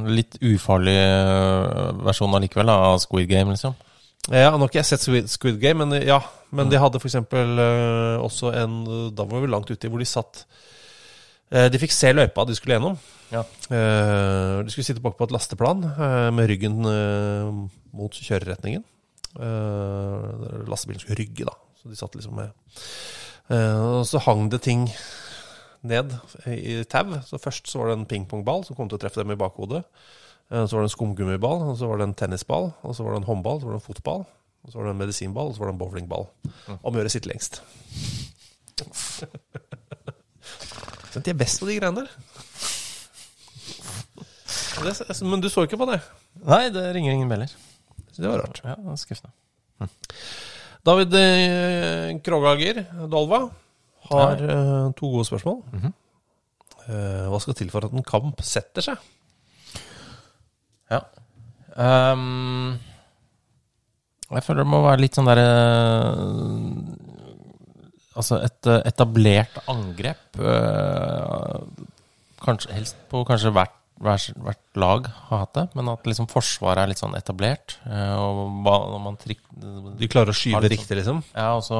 [0.07, 3.73] Litt ufarlig øh, versjon allikevel av Squid Game, liksom.
[4.31, 6.21] Eh, Ja, nå har ikke jeg sett Squid, Game, men eh, ja.
[6.53, 7.15] Men de hadde f.eks.
[7.33, 8.75] Uh, også en
[9.17, 10.43] Da var vi langt uti, hvor de satt
[11.49, 12.97] uh, De fikk se løypa de skulle gjennom.
[13.33, 13.41] Ja.
[13.71, 17.49] Uh, de skulle sitte bak på et lasteplan uh, med ryggen eh,
[17.97, 18.83] mot kjøreretningen.
[19.33, 21.55] Eh, lastebilen skulle rygge, da.
[21.81, 22.53] Så de satt liksom med
[23.51, 24.85] Eh, Og så hang det ting
[25.83, 26.13] ned
[26.47, 27.09] i tau.
[27.27, 29.81] Så først så var det en pingpongball som kom til å treffe dem i bakhodet.
[30.51, 33.11] Eh, Så var det en skumgummiball, og så var det en tennisball, og så var
[33.15, 34.25] det en håndball, så var det en fotball,
[34.63, 36.25] og så var det en medisinball, og så var det en bowlingball.
[36.81, 37.61] Om å gjøre sitte lengst.
[41.13, 42.09] De er best på de greiene der.
[44.83, 44.93] Det,
[45.29, 45.99] men du så ikke på det?
[46.43, 47.51] Nei, det ringer ingen beller.
[48.17, 48.59] Det var rart.
[48.65, 49.31] Ja, skuffende.
[49.81, 49.89] Hm.
[50.83, 53.43] David eh, Krogager Dolva
[54.09, 54.91] har Nei.
[54.97, 55.61] to gode spørsmål.
[56.89, 59.05] Eh, hva skal til for at en kamp setter seg?
[60.93, 61.01] Ja.
[61.73, 62.75] Um,
[64.33, 65.47] jeg føler det må være litt sånn derre
[68.13, 70.37] Altså et eh, etablert angrep.
[70.37, 71.55] eh,
[72.43, 73.73] kanskje, helst på kanskje hvert,
[74.05, 77.79] hvert, hvert lag har hatt det, men at liksom forsvaret er litt sånn etablert.
[77.89, 81.23] eh, og når man trik, De klarer å skyve litt riktig, liksom?
[81.33, 81.79] Ja, og så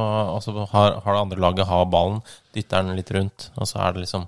[0.74, 2.24] har, har det andre laget har ballen,
[2.58, 4.26] dytter den litt rundt, og så er det liksom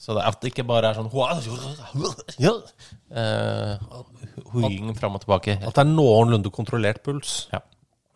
[0.00, 1.10] Så det, at det ikke bare er sånn
[3.10, 3.74] eh,
[4.48, 5.58] uh, fram og tilbake.
[5.60, 7.42] At det er noenlunde kontrollert puls?
[7.52, 7.60] Ja.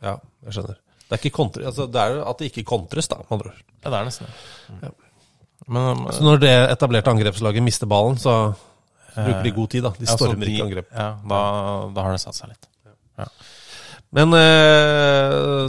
[0.04, 0.14] Ja,
[0.46, 0.78] jeg skjønner.
[1.04, 3.58] Det er, ikke kontre, altså, det er at det ikke kontres, da, med andre ord.
[3.60, 4.30] ja, det er nesten
[4.80, 4.92] det.
[5.74, 8.54] Men Så når det etablerte angrepslaget mister ballen, så
[9.14, 9.92] bruker de god tid, da.
[9.98, 10.88] De ja, stormer ikke angrep.
[10.92, 11.40] Ja, da,
[11.94, 12.68] da har det satt seg litt.
[14.14, 15.68] Men eh,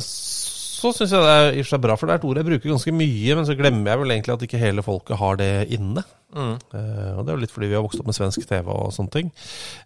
[0.86, 2.39] så syns jeg det er i og for seg bra, for det er et ord
[2.39, 5.39] jeg bruker ganske mye, men så glemmer jeg vel egentlig at ikke hele folket har
[5.41, 6.04] det inne.
[6.36, 8.91] Eh, og det er jo litt fordi vi har vokst opp med svensk TV og
[8.95, 9.32] sånne ting.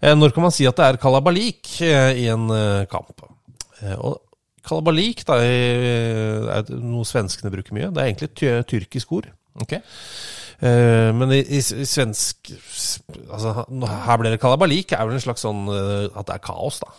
[0.01, 2.49] Uh, når kan man si at det er kalabalik uh, i en
[2.91, 3.25] kamp?
[3.99, 4.17] Og
[4.65, 7.91] kalabalik da, er noe svenskene bruker mye.
[7.93, 9.29] Det er egentlig ty- tyrkisk ord.
[9.59, 9.77] Ok.
[10.59, 15.45] Eh, men i, i, i svensk altså, Her ble det kalabalik, er vel en slags
[15.45, 16.91] sånn at det er kaos, da.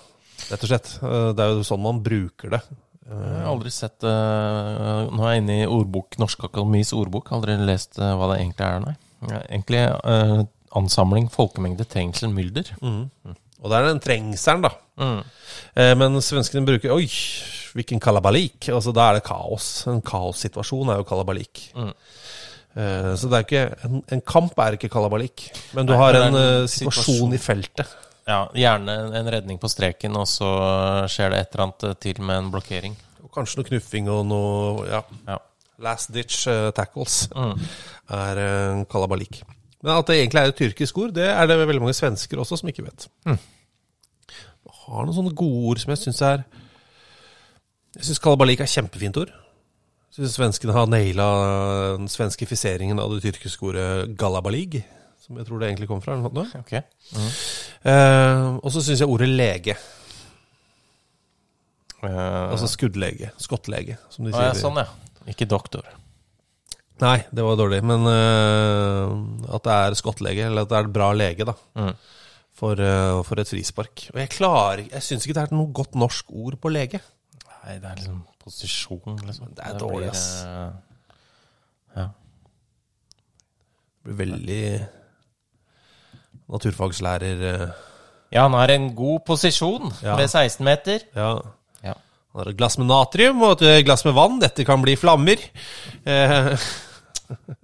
[0.51, 0.95] Rett og slett.
[1.37, 2.63] Det er jo sånn man bruker det.
[3.09, 7.33] Jeg har aldri sett uh, Nå er jeg inne i ordbok, Norsk Akademis ordbok.
[7.35, 8.97] Aldri lest uh, hva det egentlig er, nei.
[9.31, 10.43] Ja, Egentlig uh,
[10.79, 12.71] ansamling, folkemengde, trengsel, mylder.
[13.61, 14.71] Og det er den trengselen, da.
[15.01, 15.19] Mm.
[15.77, 17.07] Eh, men svenskene bruker Oi,
[17.77, 18.69] hvilken kalabalik.
[18.73, 19.67] Altså, da er det kaos.
[19.91, 21.67] En kaossituasjon er jo kalabalik.
[21.77, 21.91] Mm.
[22.81, 25.49] Eh, så det er ikke en, en kamp er ikke kalabalik.
[25.77, 27.37] Men du Nei, har en, en eh, situasjon situasjon.
[27.37, 27.99] i feltet.
[28.31, 30.49] Ja, gjerne en redning på streken, og så
[31.11, 32.95] skjer det et eller annet til med en blokkering.
[33.25, 35.39] Og kanskje noe knuffing og noe ja, Ja.
[35.83, 37.57] last ditch eh, tackles Mm.
[38.15, 39.41] er uh, kalabalik.
[39.83, 42.59] Men at det egentlig er et tyrkisk ord, det er det veldig mange svensker også
[42.61, 43.07] som ikke vet.
[43.27, 43.39] Mm.
[44.85, 46.43] Har noen sånne gode ord som jeg syns er
[47.97, 49.31] Jeg syns kalabalik er kjempefint ord.
[50.11, 51.27] Jeg syns svenskene har naila
[51.99, 54.85] den svenskifiseringen av det tyrkiske ordet galabalig,
[55.31, 56.19] som jeg tror det egentlig kommer fra.
[56.19, 56.67] eller noe sånt.
[56.67, 56.75] Ok.
[57.87, 59.79] Eh, og så syns jeg ordet lege,
[62.01, 64.47] Eh, altså skuddlege, skottlege, som de sier.
[64.47, 64.87] ja, sånn, ja.
[65.29, 65.85] Ikke doktor.
[67.01, 67.83] Nei, det var dårlig.
[67.85, 71.55] Men eh, at det er skottlege, eller at det er bra lege, da.
[71.77, 71.93] Mm.
[72.61, 74.07] For, eh, for et frispark.
[74.15, 77.01] Og jeg klarer Jeg syns ikke det er noe godt norsk ord på lege.
[77.45, 79.53] Nei, det er liksom posisjon, liksom.
[79.57, 80.25] Det er dårlig, ass.
[81.97, 82.09] Ja.
[84.01, 84.65] Det blir veldig
[86.51, 87.65] naturfagslærer eh,
[88.35, 90.17] Ja, han har en god posisjon Ja.
[90.21, 91.03] ved 16 meter.
[91.17, 91.31] Ja.
[91.83, 91.95] Ja.
[92.33, 94.39] Han har et glass med natrium og et glass med vann.
[94.43, 95.43] Dette kan bli flammer.
[96.07, 96.53] Eh,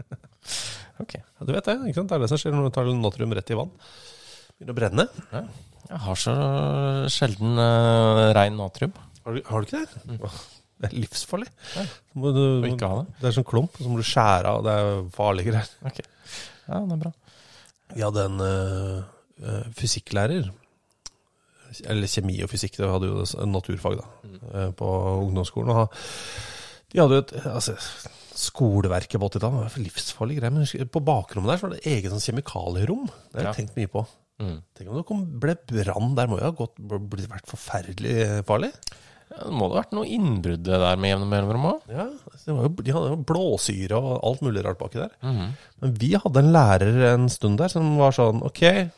[1.02, 1.12] Ok.
[1.18, 2.08] ja, du vet det, ikke sant?
[2.08, 3.72] Det er det som skjer når du tar natrium rett i vann.
[4.56, 5.04] Begynner å brenne.
[5.86, 6.34] Jeg har så
[7.12, 8.94] sjelden uh, rein natrium.
[9.26, 10.00] Har du, har du ikke det?
[10.08, 10.22] Mm.
[10.76, 11.50] Det er livsfarlig.
[11.76, 12.32] Du, Må
[12.70, 13.14] ikke ha det.
[13.20, 14.64] det er sånn klump, så må du skjære av.
[14.64, 15.70] Det er farlige greier.
[15.88, 16.00] Ok.
[16.66, 17.12] Ja, det er bra.
[17.94, 19.02] Vi hadde en eh,
[19.42, 20.50] eh, fysikklærer.
[21.90, 24.76] Eller kjemi og fysikk, det hadde jo naturfag da, mm.
[24.78, 24.90] på
[25.26, 25.72] ungdomsskolen.
[25.74, 25.96] Og
[26.92, 27.74] de hadde jo et altså,
[28.36, 30.54] skoleverket på 80-tallet, det var livsfarlig greier.
[30.54, 33.10] Men på bakrommet der så var det eget sånn kjemikalierom.
[33.10, 33.56] Det har jeg Ja.
[33.58, 34.06] tenkt mye på.
[34.36, 34.56] Mm.
[34.76, 38.72] Tenk om det kom, ble brann der, må jo ha gått, blitt vært forferdelig farlig.
[39.26, 41.80] Ja, det må det ha vært noe innbrudd der med jevne mellomrom òg?
[41.90, 42.06] Ja,
[42.46, 45.12] det var jo, De hadde jo blåsyre og alt mulig rart baki der.
[45.22, 48.88] Men vi hadde en lærer en stund der som var sånn Ok, eh,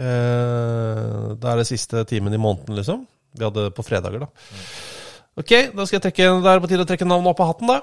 [0.00, 3.04] da er det siste timen i måneden, liksom.
[3.36, 4.30] Vi hadde det på fredager, da.
[5.38, 7.70] Ok, da skal jeg trekke, det er på tide å trekke navnet opp av hatten,
[7.70, 7.78] da.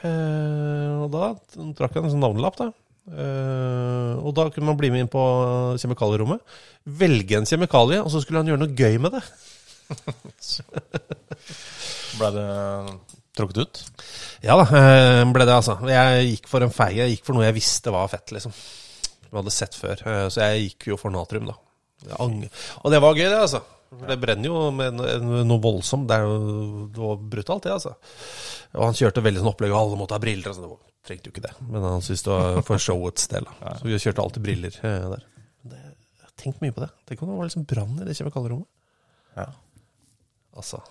[0.00, 1.34] Eh, og da
[1.76, 2.70] trakk jeg en sånn navnelapp, da.
[3.10, 5.22] Eh, og da kunne man bli med inn på
[5.80, 6.42] kjemikalierommet.
[7.00, 9.24] Velge en kjemikalie, og så skulle han gjøre noe gøy med det.
[12.20, 12.46] Ble det
[13.38, 13.80] trukket ut?
[14.44, 15.76] Ja da, eh, ble det altså.
[15.88, 16.98] Jeg gikk for en feig.
[17.00, 18.52] Jeg gikk for noe jeg visste var fett, liksom.
[18.54, 20.02] Som jeg hadde sett før.
[20.06, 21.56] Eh, Så jeg gikk jo for natrium, da.
[22.18, 23.62] Og det var gøy, det, altså.
[23.90, 26.06] Det brenner jo med noe voldsomt.
[26.10, 27.94] Det, jo, det var brutalt, det, altså.
[28.78, 30.52] Og han kjørte veldig sånn opplegg, og alle måtte ha briller.
[30.52, 30.76] Altså.
[31.00, 31.54] Det trengte jo ikke det.
[31.70, 33.48] Men han syntes det var for showets del.
[33.48, 33.74] Da.
[33.80, 35.24] Så vi kjørte alltid briller eh, der.
[35.70, 36.90] Det, jeg har tenkt mye på det.
[37.08, 38.68] Tenk om det var liksom brann i det kjemikalierommet.
[39.38, 39.48] Ja.
[40.60, 40.82] Altså,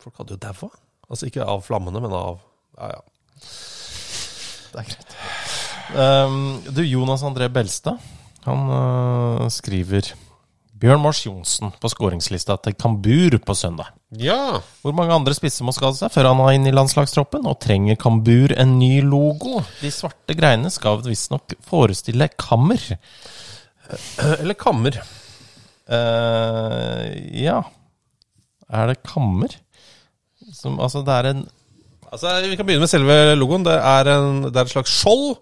[0.00, 0.70] folk hadde jo daua.
[1.10, 2.40] Altså ikke av flammene, men av
[2.78, 3.02] Ja, ja.
[4.72, 5.16] Det er greit.
[5.94, 6.38] Um,
[6.72, 8.00] du, Jonas André Belstad,
[8.46, 10.08] han uh, skriver
[10.80, 13.92] Bjørn Mars Johnsen på skåringslista til Kambur på søndag.
[14.18, 14.58] Ja!
[14.82, 17.46] Hvor mange andre spisser må skade seg før han er inne i landslagstroppen?
[17.46, 19.62] Og trenger Kambur en ny logo?
[19.84, 22.82] De svarte greiene skal visstnok forestille kammer.
[24.40, 24.98] Eller kammer.
[25.84, 27.60] Uh, ja
[28.74, 29.54] Er det kammer?
[30.54, 31.44] Som, altså, det er en
[32.14, 33.64] Altså, Vi kan begynne med selve logoen.
[33.66, 35.40] Det er, en, det er et slags skjold.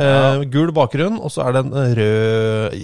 [0.00, 2.76] Eh, gul bakgrunn, og så er det en rød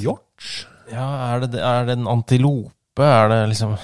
[0.00, 0.46] hjort.
[0.88, 3.04] Ja, er det, er det en antilope?
[3.04, 3.76] Er det liksom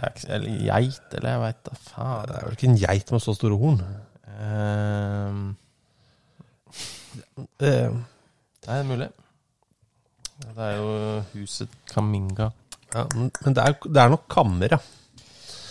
[0.00, 2.26] er Eller geit, eller jeg veit da faen.
[2.26, 3.80] Det er vel ikke en geit med så store horn.
[4.40, 5.32] Eh,
[7.60, 7.74] det
[8.68, 9.10] er mulig.
[10.40, 12.50] Det er jo huset Kaminga.
[12.94, 14.78] Ja, men men det er, det er nok kammer, ja.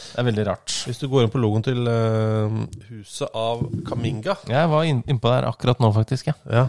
[0.10, 0.74] Det er veldig rart.
[0.90, 2.56] Hvis du går inn på logoen til eh,
[2.90, 6.32] huset av Kaminga Jeg var inn- innpå der akkurat nå, faktisk.
[6.32, 6.64] Ja, ja.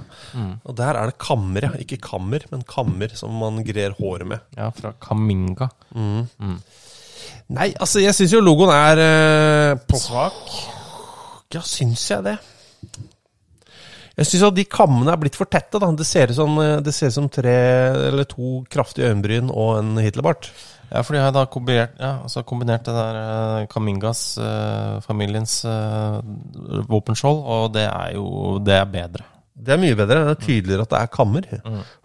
[0.68, 1.70] Og der er det kammer, ja.
[1.80, 4.44] Ikke kammer, men kammer som man grer håret med.
[4.60, 5.70] ja fra Kaminga.
[7.50, 10.54] Nei, altså, jeg syns jo logoen er eh, på Svak.
[11.56, 12.36] Ja, syns jeg det?
[14.18, 15.78] Jeg syns at de kammene er blitt for tette.
[15.78, 17.56] da Det ser ut som, eh, det ser ut som tre
[18.10, 20.50] eller to kraftige øyenbryn og en Hitlerbart.
[20.90, 23.18] Ja, for de har da kombinert, ja, altså kombinert det der
[23.62, 26.20] eh, Kamingas, eh, familiens eh,
[26.90, 29.24] våpenskjold, og det er jo Det er bedre.
[29.60, 30.24] Det er mye bedre.
[30.24, 31.46] Det er tydeligere at det er kammer.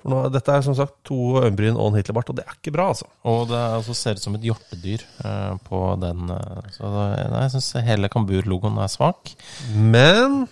[0.01, 2.73] For nå, Dette er som sagt to øyenbryn og en Hitlerbart, og det er ikke
[2.75, 3.07] bra, altså.
[3.23, 6.29] Og det er, altså, ser ut som et hjortedyr eh, på den.
[6.35, 9.31] eh, så det, jeg syns hele Kambur-logoen er svak.
[9.73, 10.49] Men,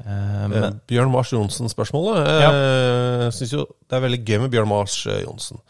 [0.00, 4.70] Eh, eh, Bjørn Mars Johnsen-spørsmålet eh, Jeg syns jo det er veldig gøy med Bjørn
[4.70, 5.60] Mars eh, Johnsen.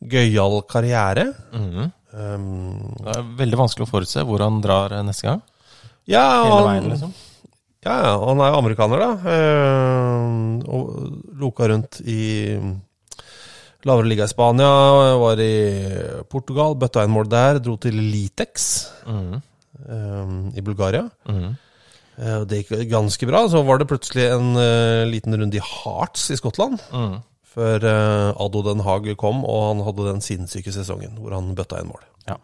[0.00, 1.30] Gøyal karriere.
[1.52, 1.92] mhm.
[2.16, 5.42] Um, det er veldig vanskelig å forutse hvor han drar neste gang.
[6.08, 7.10] ja, Hele han- veien, liksom.
[7.84, 9.10] Ja, ja, han er jo amerikaner, da.
[9.34, 12.56] Eh, og loka rundt i
[13.84, 14.70] lavere liga i Spania.
[15.20, 15.52] Var i
[16.32, 17.60] Portugal, bøtta inn mål der.
[17.60, 19.42] Dro til Litex mm -hmm.
[19.92, 21.10] um, i Bulgaria.
[21.28, 21.65] Mm Eh,
[22.16, 23.42] og det gikk ganske bra.
[23.52, 26.80] Så var det plutselig en eh, liten runde i Hearts i Skottland.
[26.92, 27.18] Mm.
[27.56, 31.80] Før eh, Ado Den Haag kom, og han hadde den sinnssyke sesongen hvor han bøtta
[31.82, 32.04] inn mål.
[32.28, 32.40] Ja.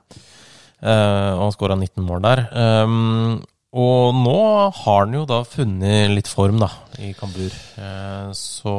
[0.82, 2.40] Uh, og han skåra 19 mål der.
[2.50, 4.38] Um, og nå
[4.82, 6.68] har han jo da funnet litt form, da,
[7.00, 7.54] i Kambur.
[7.78, 8.74] Uh, så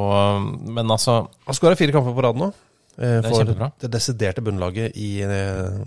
[0.67, 2.51] Men altså Han skåra fire kamper på rad nå.
[2.93, 5.79] Uh, For det, det desiderte bunnlaget i, eh,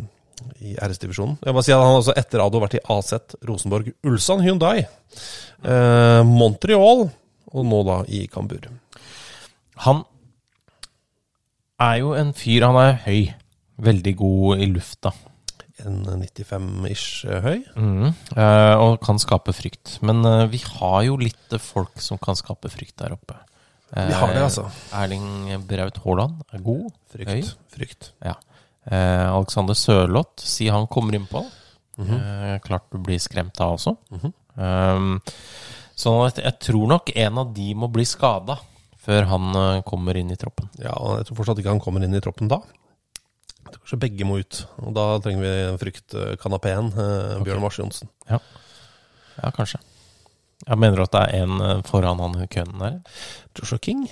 [0.60, 1.38] i RS-divisjonen.
[1.44, 3.12] Jeg må si at Han har også etter Ado vært i AZ,
[3.48, 4.86] Rosenborg, Ulsan, Hyundai,
[5.64, 7.06] eh, Montreal
[7.52, 8.66] og nå da i Kambur.
[9.86, 10.04] Han
[11.80, 13.34] er jo en fyr Han er høy.
[13.86, 15.10] Veldig god i lufta.
[15.84, 17.58] En 95-ish høy.
[17.76, 19.98] Mm, Eh, og kan skape frykt.
[20.02, 23.36] Men eh, vi har jo litt eh, folk som kan skape frykt der oppe.
[23.92, 24.64] Vi har det, altså.
[24.66, 26.88] Eh, Erling Braut Haaland er god.
[27.12, 27.28] Frykt.
[27.30, 27.42] Høy.
[27.76, 28.08] Frykt.
[28.24, 28.34] Ja.
[28.86, 31.44] Eh, Alexander Sørloth, si han kommer innpå.
[31.98, 32.14] Mhm.
[32.16, 33.96] eh, klart du blir skremt da også.
[34.56, 35.20] um,
[35.96, 38.58] så jeg, jeg tror nok en av de må bli skada
[39.06, 40.68] før han eh, kommer inn i troppen.
[40.82, 42.60] Ja, og jeg tror fortsatt ikke han kommer inn i troppen da.
[43.66, 44.60] Jeg tror kanskje begge må ut.
[44.84, 48.10] Og da trenger vi fryktkanapeen, eh, Bjørn Mars Johnsen.
[48.30, 49.80] Ja, kanskje.
[50.66, 53.00] Jeg mener du at det er en eh, foran han køen der?
[53.58, 54.06] Joshua King.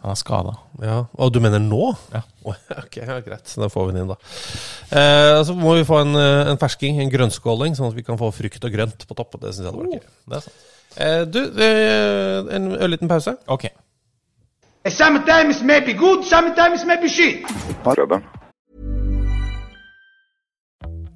[0.00, 0.54] Han er skada.
[0.80, 1.90] Ja, Og du mener nå?
[2.14, 2.22] Ja.
[2.80, 3.44] Ok, ja, greit.
[3.48, 4.16] Så da får vi den inn, da.
[4.96, 8.18] Eh, så må vi få en, eh, en fersking, en grønnskåling, sånn at vi kan
[8.20, 9.36] få frukt og grønt på topp.
[9.42, 10.08] Det syns jeg hadde vært gøy.
[10.32, 10.66] Det er sant.
[10.96, 13.36] Eh, du, eh, en ørliten pause.
[13.46, 13.68] Ok.
[14.88, 17.44] Sometimes may be good, sometimes may be shit.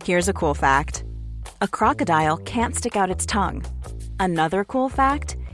[0.05, 1.05] Here's a cool fact
[1.63, 3.65] a crocodile can't stick out its tongue.
[4.21, 5.37] Another cool fact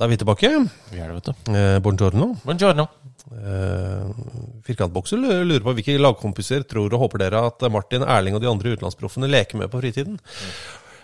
[0.00, 0.48] Da er vi tilbake.
[0.88, 1.48] Vi er det, vet du.
[1.52, 2.30] Eh, buongiorno.
[2.40, 2.86] Buongiorno.
[3.36, 4.06] Eh,
[4.64, 8.72] Firkantbokser lurer på hvilke lagkompiser tror og håper dere at Martin, Erling og de andre
[8.72, 10.16] utenlandsproffene leker med på fritiden.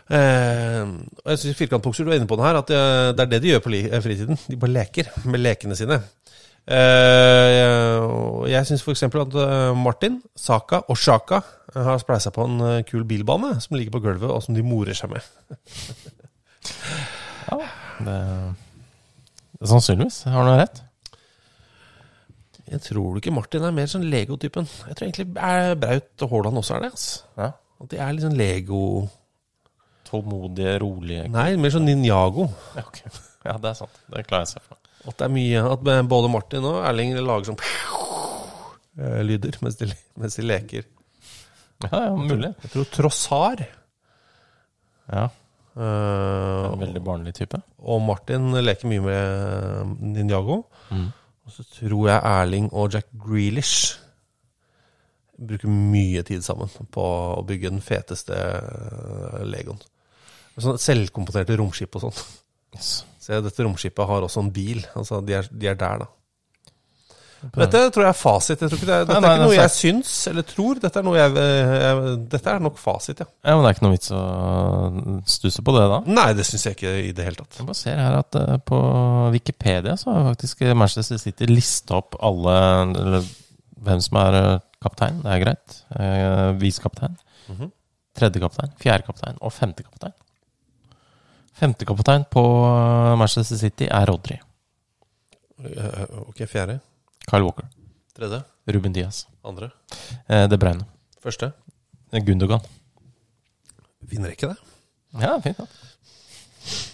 [0.08, 2.80] Eh, og jeg synes Firkantbokser, du er inne på det her, at det,
[3.26, 4.40] er det de gjør på eh, fritiden.
[4.48, 6.00] De bare leker med lekene sine.
[6.64, 9.08] Eh, og jeg syns f.eks.
[9.12, 11.44] at eh, Martin, Saka og Sjaka
[11.76, 15.12] har spleisa på en kul bilbane som ligger på gulvet, og som de morer seg
[15.12, 15.34] med.
[17.52, 17.66] ja,
[18.00, 18.22] det
[19.62, 20.24] Sannsynligvis.
[20.28, 20.82] Har du rett?
[22.66, 24.66] Jeg tror ikke Martin er mer sånn Lego-typen.
[24.88, 26.90] Jeg tror egentlig er Braut og Haaland også er det.
[26.96, 27.22] Altså.
[27.38, 27.52] Ja.
[27.84, 28.80] At de er litt sånn Lego
[30.06, 32.48] Tålmodige, rolige Nei, mer sånn Ninjago.
[32.76, 33.00] Ja, ok.
[33.46, 34.02] ja, det er sant.
[34.12, 34.80] Det klarer jeg seg for.
[35.06, 37.60] At det er mye At både Martin og Erling lager sånn
[38.98, 40.86] eh, lyder mens de, mens de leker.
[41.84, 42.50] Ja, ja, mulig.
[42.64, 43.66] Jeg tror Trossar
[45.12, 45.26] Ja,
[45.76, 47.60] en veldig barnlig type.
[47.78, 50.62] og Martin leker mye med Ninjago.
[50.90, 51.08] Mm.
[51.46, 54.00] Og så tror jeg Erling og Jack Grealish
[55.36, 57.04] bruker mye tid sammen på
[57.36, 59.78] å bygge den feteste eh, Legoen.
[60.56, 62.20] Sånn selvkomponerte romskip og sånn.
[62.76, 62.90] Yes.
[63.20, 64.80] Se, dette romskipet har også en bil.
[64.96, 66.08] Altså, de er, de er der, da.
[67.56, 68.62] Dette tror jeg er fasit.
[68.62, 70.80] Jeg tror ikke det er, dette Nei, nei, er ikke noe jeg syns eller tror.
[70.82, 73.28] Dette er, jeg, jeg, dette er nok fasit, ja.
[73.44, 74.22] Ja, men det er ikke noe vits å
[75.36, 76.00] stusse på det, da?
[76.18, 77.60] Nei, det syns jeg ikke i det hele tatt.
[77.60, 78.80] Jeg bare ser her at eh, på
[79.36, 82.56] Wikipedia så har faktisk Manchester City lista opp alle
[82.96, 83.30] eller,
[83.86, 85.22] hvem som er eh, kaptein.
[85.22, 85.80] Det er greit.
[86.00, 87.16] Eh, Visekaptein.
[87.48, 87.70] -hmm.
[88.16, 90.14] Tredjekaptein, fjerdekaptein og femtekaptein.
[91.56, 94.38] Femtekaptein på eh, Manchester City er Rodry.
[95.64, 96.80] Eh, Ok, fjerde.
[97.26, 97.66] Kyle Walker.
[98.16, 98.42] Tredje.
[98.66, 99.24] Ruben Diaz.
[99.44, 99.70] Andre.
[100.28, 100.86] Eh, De Bruyne.
[101.22, 101.52] Første.
[102.12, 102.60] Eh, Gundogan.
[104.06, 104.56] Vinner ikke det?
[105.20, 105.58] Ja, fint.
[105.58, 105.66] Ja.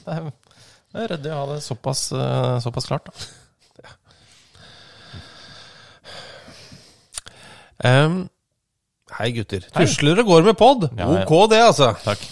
[0.03, 0.27] Det er,
[0.93, 3.09] det er ryddig å ha det såpass, eh, såpass klart.
[3.09, 3.89] Da.
[7.83, 8.19] Em,
[9.19, 9.65] hei, gutter.
[9.75, 10.85] Tusler og går med pod.
[10.95, 11.23] Ja, ja.
[11.27, 11.93] Ok, det, altså.
[12.05, 12.23] Takk.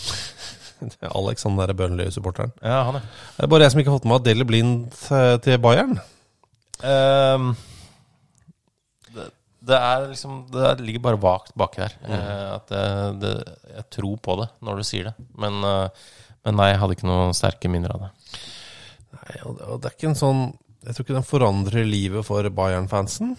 [0.81, 2.55] Det er Alex, han derre Burnley-supporteren.
[2.65, 3.09] Ja, han er.
[3.37, 5.99] Det er bare jeg som ikke har fått med meg Deli Blind eh, til Bayern.
[6.89, 7.51] Ehm,
[9.61, 11.97] det, er liksom Det ligger bare vagt baki der.
[12.07, 12.15] Mm.
[12.57, 12.87] at det,
[13.23, 13.35] det,
[13.77, 15.29] jeg tror på det når du sier det.
[15.41, 16.09] Men, eh,
[16.47, 18.11] men nei, jeg hadde ikke noen sterke minner av det.
[19.21, 20.45] Nei, og det, er ikke en sånn
[20.87, 23.35] Jeg tror ikke den forandrer livet for Bayern-fansen,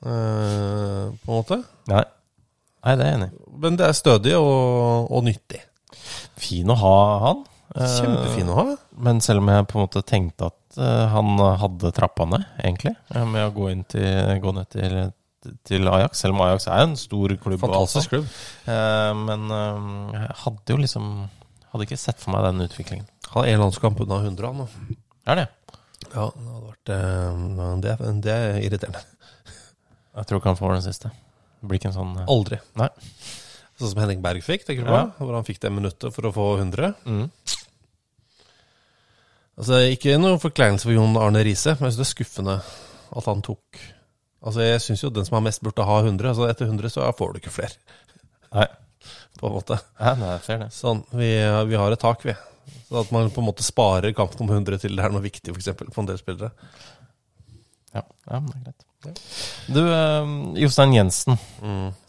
[0.00, 1.60] eh, på en måte.
[1.90, 2.06] Nei.
[2.86, 3.44] Nei, det er jeg enig i.
[3.64, 5.60] Men det er stødig og, og nyttig.
[6.38, 7.46] Fin å ha han.
[7.76, 8.66] Eh, Kjempefin å ha.
[9.04, 12.94] Men selv om jeg på en måte tenkte at eh, han hadde trappa ned, egentlig,
[13.12, 14.96] eh, med å gå, til, gå ned til,
[15.68, 17.60] til Ajax, selv om Ajax er en stor klubb.
[17.62, 18.30] Fantastisk klubb.
[18.68, 21.10] Eh, men eh, jeg hadde jo liksom
[21.68, 23.04] Hadde ikke sett for meg den utviklingen.
[23.34, 24.62] Han er én landskamp unna 100, han.
[24.62, 24.94] nå.
[25.28, 25.42] Er det?
[26.14, 29.02] Ja, det hadde vært eh, det, det er irriterende.
[30.16, 31.10] Jeg tror ikke han får den siste.
[31.58, 32.56] Det blir ikke en sånn Aldri.
[32.80, 32.88] Nei.
[33.78, 34.96] Sånn som Henning Berg fikk, tenker du på?
[34.96, 35.10] Ja.
[35.20, 36.94] Hvor han fikk det minuttet for å få 100.
[37.04, 37.28] Mm.
[39.58, 42.56] Altså, Ikke noe forkleinelse for Jon Arne Riise, men jeg synes det er skuffende
[43.18, 43.80] at han tok
[44.42, 46.28] Altså, Jeg syns jo den som har mest, burde ha 100.
[46.30, 47.74] Altså Etter 100 så får du ikke flere,
[48.54, 48.68] Nei.
[49.38, 49.78] på en måte.
[50.00, 50.70] Ja, nei, fair det.
[50.74, 51.30] Sånn, vi,
[51.70, 52.34] vi har et tak, vi.
[52.88, 55.54] Så at man på en måte sparer kampen om 100 til det er noe viktig,
[55.54, 55.72] f.eks.
[55.78, 56.52] på en del spillere.
[57.94, 58.84] Ja, ja men det er greit.
[59.70, 61.38] Du, eh, Jostein Jensen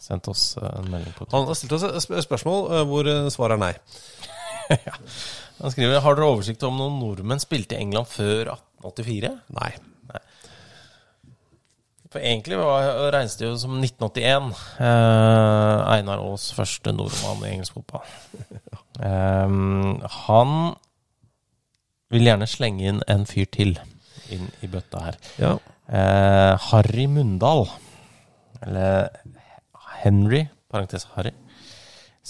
[0.02, 3.28] sendte oss eh, en melding på Han har stilt oss et spørsmål eh, hvor eh,
[3.30, 3.74] svaret er nei.
[5.60, 9.32] Han skriver Har dere oversikt om noen nordmenn spilte i England før 1884?
[9.60, 9.70] Nei.
[12.10, 14.50] For egentlig var, regnes det jo som 1981.
[14.82, 18.06] Eh, Einar Aas første nordmann i engelsk fotball.
[19.00, 19.52] Eh,
[20.26, 20.50] han
[22.12, 23.70] vil gjerne slenge inn en fyr til
[24.34, 25.16] inn i bøtta her.
[25.40, 25.52] Ja.
[25.88, 27.64] Eh, Harry Mundal.
[28.60, 29.08] Eller
[30.02, 31.32] Henry, parentes Harry.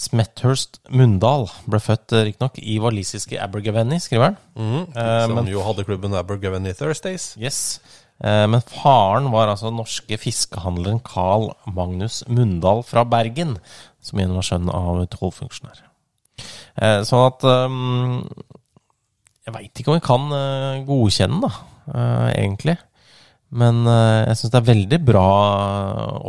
[0.01, 4.39] Smethurst Mundal ble født eh, riktignok i walisiske Abergavenny, skriver han.
[4.95, 7.33] Eh, Som men jo hadde klubben Abergavenny Thursdays.
[7.41, 7.81] Yes.
[8.21, 13.57] Eh, Men faren var altså norske fiskehandleren Carl Magnus Mundal fra Bergen,
[14.01, 15.81] som igjen var sønn av tollfunksjonær.
[16.81, 18.21] Eh, Sånn at um,
[19.45, 21.51] Jeg veit ikke om jeg kan eh, godkjenne da,
[21.91, 22.77] eh, egentlig.
[23.51, 25.27] Men eh, jeg syns det er veldig bra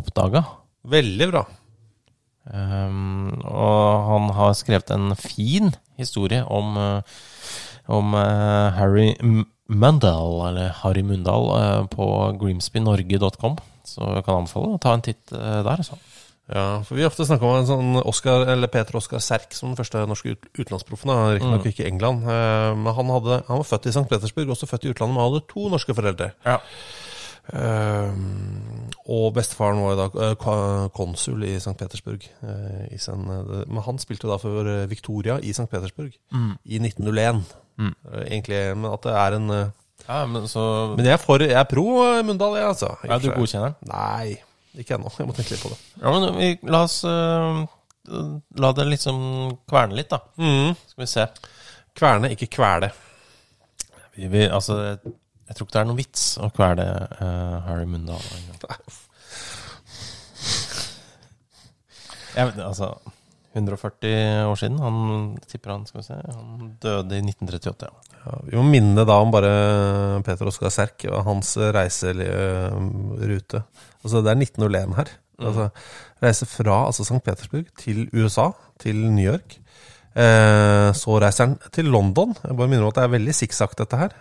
[0.00, 0.42] oppdaga.
[0.90, 1.44] Veldig bra.
[2.42, 5.70] Um, og han har skrevet en fin
[6.00, 7.20] historie om, eh,
[7.86, 9.12] om eh, Harry
[9.68, 12.06] Mundal, eller Harry Mundal, eh, på
[12.40, 13.56] grimsbynorge.com.
[13.84, 15.82] Så jeg kan anbefale å ta en titt eh, der.
[15.86, 15.98] Så.
[16.52, 19.78] Ja, for Vi ofte snakker om en sånn Oscar, eller Peter Oskar Serk som den
[19.78, 21.12] første norske ut utenlandsproffen.
[21.36, 22.26] Riktignok ikke i England.
[22.26, 24.08] eh, Men han, hadde, han var født i St.
[24.10, 26.32] Petersburg, også født i utlandet, men han hadde to norske foreldre.
[26.44, 26.58] Ja.
[27.52, 30.36] Um, og bestefaren var da
[30.94, 31.74] konsul i St.
[31.74, 32.22] Petersburg.
[32.92, 35.66] i sin, men han spilte da for Victoria i St.
[35.70, 36.14] Petersburg
[36.64, 37.42] i 1901.
[37.80, 37.92] Mm.
[38.26, 39.70] Egentlig, men at det er en eh,
[40.06, 40.62] Ja, men så
[40.96, 42.90] Men jeg er, for, jeg er pro eh, Mundal, jeg, altså.
[43.08, 43.92] Ja, du godkjenner den?
[43.92, 44.36] Nei,
[44.82, 45.12] ikke ennå.
[45.18, 45.78] Jeg må tenke litt på det.
[46.02, 47.62] Ja, men vi, la oss uh,
[48.58, 49.18] La det liksom
[49.70, 50.18] kverne litt, da.
[50.90, 51.26] Skal vi se.
[51.96, 52.88] Kverne, ikke kvele.
[54.16, 55.14] Vi, vi, altså, jeg,
[55.48, 56.86] jeg tror ikke det er noen vits å kvele
[57.20, 58.20] uh, Harry Mundal.
[58.36, 58.76] en gang.
[62.32, 62.94] Jeg vet, altså
[63.52, 64.78] 140 år siden.
[64.80, 67.90] Han tipper han, skal vi se Han døde i 1938.
[67.90, 68.12] Ja.
[68.22, 69.50] Ja, vi må minne da om bare
[70.26, 73.62] Peter Oskar Serk og hans reiserute.
[74.02, 75.10] Altså, det er 1901 her.
[75.42, 75.68] Altså,
[76.22, 77.18] reise fra altså St.
[77.24, 79.58] Petersburg til USA, til New York.
[80.12, 82.36] Eh, så reiser han til London.
[82.44, 84.14] Jeg bare minner om at det er veldig sikksakk, dette her.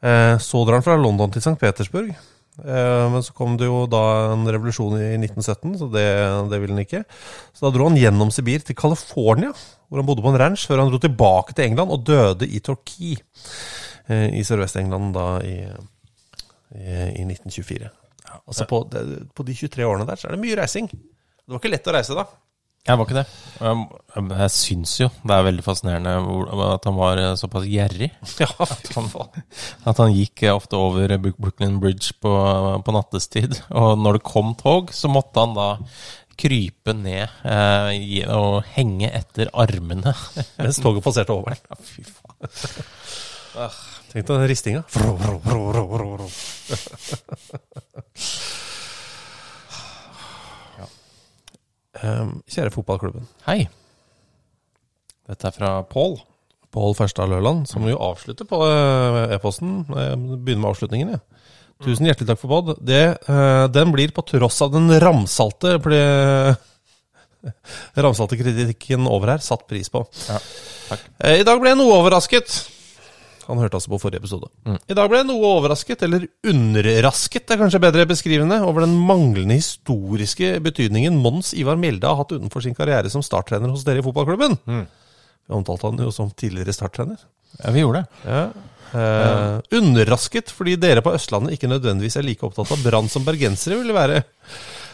[0.00, 1.58] Eh, så drar han fra London til St.
[1.60, 2.14] Petersburg.
[2.60, 4.02] Eh, men så kom det jo da
[4.32, 6.06] en revolusjon i 1917, så det,
[6.52, 7.04] det ville han ikke.
[7.56, 9.52] Så da dro han gjennom Sibir til California,
[9.88, 12.60] hvor han bodde på en ranch, før han dro tilbake til England og døde i
[12.64, 13.16] Torquay
[14.10, 15.56] eh, i Sørvest-England da i,
[16.76, 16.84] i,
[17.22, 17.90] i 1924.
[18.40, 18.84] Altså på,
[19.34, 20.90] på de 23 årene der så er det mye reising.
[20.90, 22.28] Det var ikke lett å reise da.
[22.88, 23.26] Jeg var ikke det.
[23.60, 23.82] Um,
[24.40, 26.14] Jeg syns jo det er veldig fascinerende
[26.72, 28.08] at han var eh, såpass gjerrig.
[28.40, 29.10] Ja, At han,
[29.84, 32.32] at han gikk eh, ofte over Brooklyn Bridge på,
[32.86, 33.60] på nattestid.
[33.82, 35.68] Og når det kom tog, så måtte han da
[36.40, 40.14] krype ned eh, og henge etter armene.
[40.62, 41.60] Mens toget passerte over den.
[41.68, 43.76] Ja, fy faen.
[44.10, 44.82] Tenk deg den ristinga.
[52.00, 53.28] Kjære fotballklubben.
[53.46, 53.64] Hei.
[55.30, 56.18] Dette er fra Pål.
[56.70, 59.80] Pål Ferstad Løland, som jo avslutter på eh, e-posten.
[59.90, 61.20] Eh, Begynner med avslutningen, ja.
[61.80, 62.90] Tusen hjertelig takk for pod.
[62.92, 63.14] Eh,
[63.72, 65.78] den blir på tross av den ramsalte
[68.04, 70.04] Ramsalte kritikken over her satt pris på.
[70.28, 70.38] Ja,
[71.40, 72.52] I dag ble jeg noe overrasket.
[73.48, 74.50] Han hørte altså på forrige episode.
[74.68, 78.94] I dag ble jeg noe overrasket, eller underrasket, det er kanskje bedre beskrivende, over den
[79.08, 84.02] manglende historiske betydningen Mons Ivar Mjelde har hatt utenfor sin karriere som starttrener hos dere
[84.02, 84.58] i fotballklubben.
[85.50, 87.22] Vi omtalte han jo som tidligere starttrener.
[87.58, 88.28] Ja, vi gjorde det.
[88.30, 88.42] Ja.
[88.90, 93.78] Eh, underrasket fordi dere på Østlandet ikke nødvendigvis er like opptatt av Brann som bergensere
[93.78, 94.22] ville være.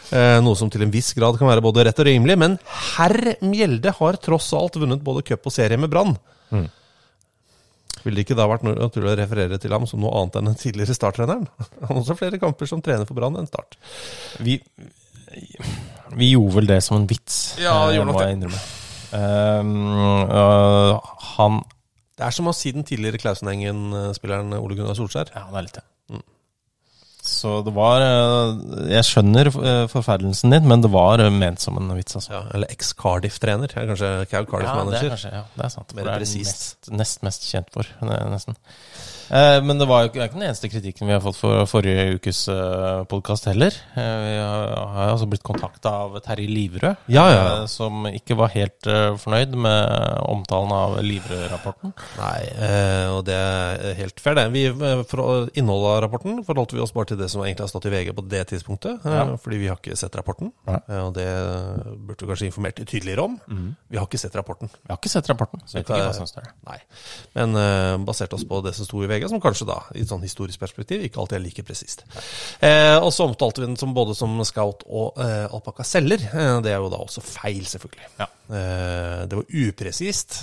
[0.07, 2.57] Eh, noe som til en viss grad kan være både rett og rimelig, men
[2.95, 6.15] herr Mjelde har tross alt vunnet både cup og serie med Brann.
[6.53, 6.67] Mm.
[8.03, 10.59] Ville det ikke da vært naturlig å referere til ham som noe annet enn den
[10.59, 11.47] tidligere starttreneren?
[11.87, 13.79] Han har også flere kamper som trener for Brann enn Start.
[14.43, 14.59] Vi,
[16.13, 18.63] vi gjorde vel det som en vits, Ja, det gjorde nok må jeg innrømme.
[19.07, 20.97] Um, uh,
[21.37, 21.61] han
[22.19, 25.31] Det er som å si den tidligere Klausenengen-spilleren Ole Gunnar Solskjær.
[25.35, 25.85] Ja, det er litt det.
[27.27, 31.77] Så det var øh, Jeg skjønner øh, forferdelsen din, men det var øh, ment som
[31.81, 32.33] en vits, altså.
[32.33, 33.67] Ja, eller eks-Cardiff-trener.
[33.73, 35.09] Kanskje Cal Ja, det er Cardiff-manager.
[35.15, 35.95] kanskje ja, det er sant.
[35.95, 36.63] Mer det er presist.
[36.87, 37.89] Nest, nest mest kjent for,
[38.31, 38.57] nesten.
[39.27, 41.35] Eh, men det var jo ikke, det er ikke den eneste kritikken vi har fått
[41.35, 43.75] for forrige ukes uh, podkast heller.
[43.99, 47.41] Eh, vi har, har altså blitt kontakta av Terje Livrød, Ja, ja.
[47.57, 51.91] eh, som ikke var helt eh, fornøyd med omtalen av Livrød-rapporten.
[52.21, 54.45] Nei, eh, og det er helt fair, det.
[54.55, 57.73] Vi, eh, for innholdet av rapporten forholdt vi oss bare til det som egentlig har
[57.73, 59.03] stått i VG på det tidspunktet.
[59.03, 59.33] eh.
[59.43, 60.53] Fordi vi har ikke sett rapporten.
[60.71, 60.79] Nei.
[60.87, 61.27] Eh, og det
[62.07, 63.37] burde vi kanskje informert tydeligere om.
[63.91, 64.71] Vi har ikke sett rapporten.
[64.71, 66.55] Jeg har ikke sett rapporten, så jeg vet ikke hva som står der.
[66.71, 66.79] Nei.
[67.35, 70.11] Men eh, basert oss på det som sto i VG, som kanskje da, i et
[70.11, 72.03] sånn historisk perspektiv, ikke alltid er like presist.
[72.61, 76.21] Eh, og så omtalte vi den som både som scout og eh, alpakka selger.
[76.29, 78.11] Eh, det er jo da også feil, selvfølgelig.
[78.21, 78.29] Ja.
[78.53, 80.37] Eh, det var upresist.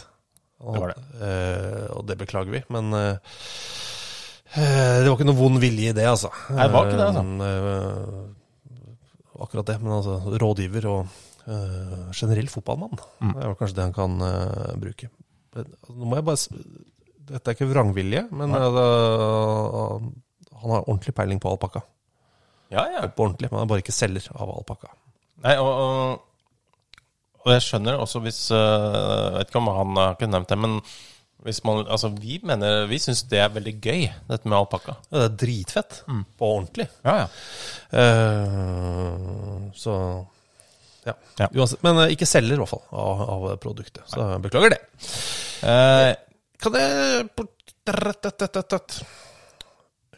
[0.65, 1.03] Og, Det var det.
[1.21, 3.17] Eh, og det beklager vi, men eh,
[4.57, 6.31] eh, det var ikke noe vond vilje i det, altså.
[6.51, 8.25] Nei, det var ikke det, altså.
[9.45, 11.21] Akkurat det, men altså rådgiver og
[12.15, 12.97] generell fotballmann.
[13.21, 13.33] Mm.
[13.35, 14.13] Det er kanskje det han kan
[14.81, 15.11] bruke.
[15.55, 16.41] Altså, Nå må jeg bare
[17.25, 18.85] Dette er ikke vrangvilje, men altså,
[20.61, 21.81] han har ordentlig peiling på alpakka.
[22.73, 23.07] Ja, ja.
[23.09, 24.93] På ordentlig, men han er bare ikke selger av alpakka.
[25.45, 27.01] Nei, og, og,
[27.45, 30.59] og jeg skjønner også hvis øh, Jeg vet ikke om han har ikke nevnt det,
[30.63, 30.79] men
[31.45, 34.95] hvis man, altså vi mener Vi syns det er veldig gøy, dette med alpakka.
[35.11, 35.99] Ja, det er dritfett.
[36.41, 36.89] På ordentlig.
[37.05, 37.27] Ja, ja.
[37.93, 39.99] Uh, så
[41.05, 41.13] ja.
[41.37, 41.49] Ja.
[41.53, 44.01] Uansett, men eh, ikke selger, i hvert fall, av, av produktet.
[44.09, 44.79] Så beklager det.
[45.69, 46.11] Eh,
[46.65, 47.29] Kan jeg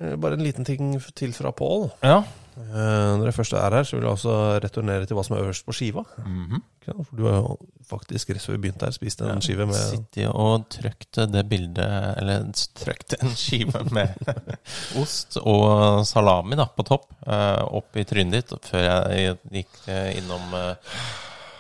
[0.01, 1.90] Eh, Bare en liten ting til fra Pål.
[2.03, 2.22] ja.
[2.57, 4.34] Eh, Når jeg først er her, så vil jeg også
[4.64, 6.05] returnere til hva som er øverst på skiva.
[6.24, 6.62] Mm -hmm.
[6.86, 10.30] For du har jo faktisk rett før vi begynte her, spist en skive med Sittet
[10.34, 14.09] og trykt det bildet Eller trykt en skive med
[15.03, 18.80] ost og salami da, på topp eh, opp i trynet ditt før
[19.11, 20.55] jeg gikk innom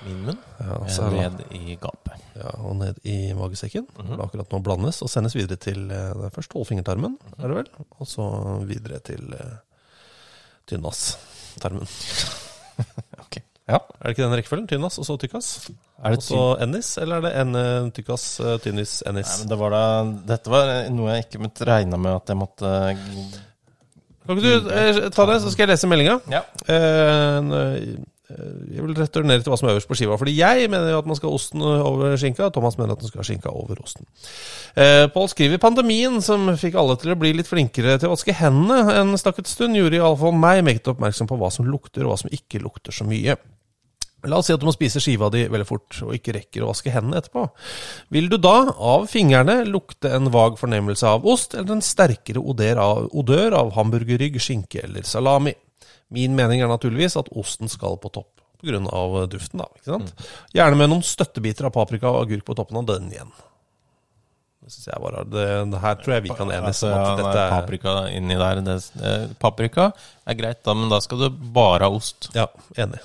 [0.04, 0.38] min munn.
[0.60, 2.20] Ja, eh, sala- ned i gapet.
[2.36, 3.86] ja, og ned i magesekken.
[3.96, 7.56] Det akkurat nå blandes og sendes videre til eh, det er først tolvfingertarmen, er det
[7.62, 7.70] vel?
[8.00, 8.26] Og så
[8.68, 9.56] videre til uh,
[10.68, 11.86] tynnas-tarmen.
[13.24, 13.38] Ok.
[13.66, 13.78] Ja.
[13.80, 14.66] Er det ikke den rekkefølgen?
[14.68, 15.46] Tynnas, og så tykkas?
[16.04, 19.30] Er Og så ennis, eller er det en tykkas, eh, tynnis, ennis?
[19.32, 19.80] Nei, men det var da,
[20.28, 22.74] dette var noe jeg ikke måtte regne med at jeg måtte
[24.26, 26.18] Kan ikke du ta det, så skal jeg lese meldinga?
[26.30, 26.42] Ja.
[26.68, 27.96] Eh,
[28.26, 30.16] jeg vil returnere til hva som er øverst på skiva.
[30.18, 32.48] Fordi jeg mener jo at man skal ha osten over skinka.
[32.54, 34.06] Thomas mener at man skal ha skinka over osten.
[34.74, 38.34] Eh, Pål skriver pandemien, som fikk alle til å bli litt flinkere til å vaske
[38.34, 42.22] hendene en stakket stund, gjorde iallfall meg meget oppmerksom på hva som lukter, og hva
[42.24, 43.38] som ikke lukter så mye.
[44.26, 46.72] La oss si at du må spise skiva di veldig fort, og ikke rekker å
[46.72, 47.44] vaske hendene etterpå.
[48.16, 53.54] Vil du da, av fingrene, lukte en vag fornemmelse av ost, eller en sterkere odør
[53.60, 55.54] av hamburgerrygg, skinke eller salami?
[56.14, 58.32] Min mening er naturligvis at osten skal på topp,
[58.66, 59.66] av duften, da.
[59.76, 60.24] ikke sant?
[60.54, 63.30] Gjerne med noen støttebiter av paprika og agurk på toppen av den igjen.
[64.66, 67.10] Det synes jeg bare, det, det her tror jeg vi kan enes Altså, om ja,
[67.12, 68.62] at dette er paprika inni der.
[68.66, 69.84] Det, eh, paprika
[70.26, 72.32] er greit, da, men da skal du bare ha ost.
[72.34, 72.48] Ja,
[72.82, 72.98] enig.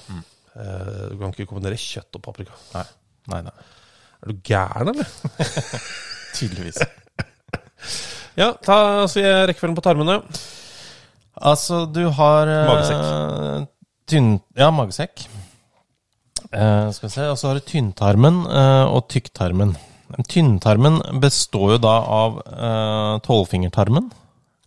[0.55, 2.57] Eh, du kan ikke kombinere kjøtt og paprika.
[2.73, 2.87] Nei,
[3.35, 3.43] nei.
[3.45, 3.53] nei.
[4.21, 5.13] Er du gæren, eller?
[6.39, 6.81] Tydeligvis.
[8.39, 10.21] Ja, ta, så jeg rekkefølgen på tarmene.
[11.39, 13.69] Altså, du har eh, Magesekk.
[14.11, 15.23] Tynn, ja, magesekk.
[16.51, 17.27] Uh, skal vi se.
[17.31, 19.75] Og så har du tynntarmen uh, og tykktarmen.
[20.27, 24.11] Tynntarmen består jo da av uh, tolvfingertarmen.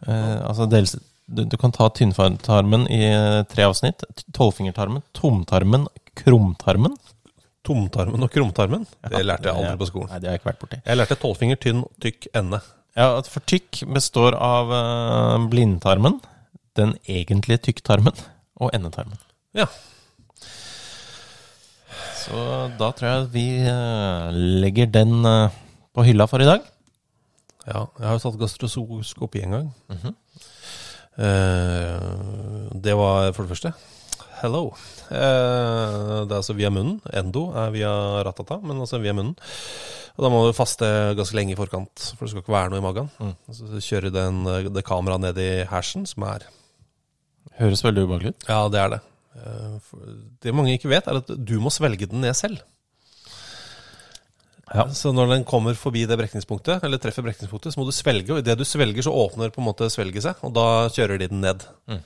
[0.04, 0.90] Altså dels,
[1.24, 3.06] du, du kan ta tynntarmen i
[3.48, 4.02] tre avsnitt.
[4.36, 5.86] Tolvfingertarmen, tomtarmen,
[6.20, 6.98] krumtarmen.
[7.64, 8.84] Tomtarmen og krumtarmen.
[9.00, 10.10] Det lærte jeg aldri på skolen.
[10.12, 10.80] Nei, det har jeg ikke vært borti.
[10.84, 12.60] Jeg lærte tolvfinger, tynn, tykk ende.
[13.00, 14.74] Ja, For tykk består av
[15.48, 16.20] blindtarmen,
[16.76, 18.16] den egentlige tykktarmen
[18.56, 19.18] og endetarmen.
[19.54, 19.66] Ja.
[22.24, 22.44] Så
[22.80, 24.28] da tror jeg vi eh,
[24.64, 25.56] legger den eh,
[25.94, 26.62] på hylla for i dag.
[27.66, 27.86] ja.
[27.98, 29.74] Jeg har jo tatt gastroskopi en gang.
[29.92, 30.14] Mhm.
[31.14, 33.74] Eh, det var for det første
[34.44, 34.64] hello.
[35.08, 36.98] Eh, det er altså via munnen.
[37.16, 37.92] Endo er via
[38.26, 39.36] ratata, men altså via munnen.
[40.14, 40.86] Og da må du faste
[41.18, 43.08] ganske lenge i forkant, for det skal ikke være noe i magen.
[43.18, 43.32] Mm.
[43.56, 44.42] Så kjører du den,
[44.76, 46.46] det kameraet ned i hersen, som er
[47.61, 48.47] Høres veldig ubehagelig ut.
[48.49, 49.01] Ja, det er det.
[49.38, 49.90] Eh,
[50.42, 52.62] Det mange ikke vet, er at du må svelge den ned selv.
[54.74, 54.86] Ja.
[54.97, 58.40] Så når den kommer forbi det brekningspunktet, eller treffer brekningspunktet, så må du svelge, og
[58.40, 60.64] idet du svelger, så åpner på en måte svelget seg, og da
[60.95, 61.66] kjører de den ned.
[61.90, 62.01] Mm.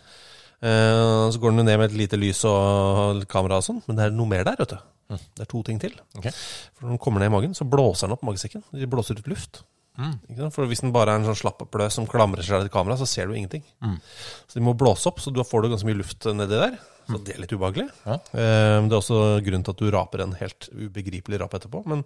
[0.59, 3.97] Eh, så går den jo ned med et lite lys og kamera og sånn, men
[4.01, 4.78] det er noe mer der, vet du.
[5.14, 5.22] Mm.
[5.39, 5.95] Det er to ting til.
[6.18, 6.34] Okay.
[6.76, 8.66] For når den kommer ned i magen, så blåser den opp magesekken.
[8.74, 9.62] De blåser ut luft.
[9.99, 10.51] Mm.
[10.55, 13.11] For hvis den bare er en sånn slapp pløs som klamrer seg til kameraet, så
[13.11, 13.64] ser du ingenting.
[13.82, 13.99] Mm.
[14.46, 16.78] Så de må blåse opp, så du får du ganske mye luft nedi der.
[17.09, 17.86] Så det er litt ubehagelig.
[18.04, 18.18] Ja.
[18.36, 21.80] Eh, Det er også grunnen til at du raper en helt ubegripelig rap etterpå.
[21.88, 22.02] Men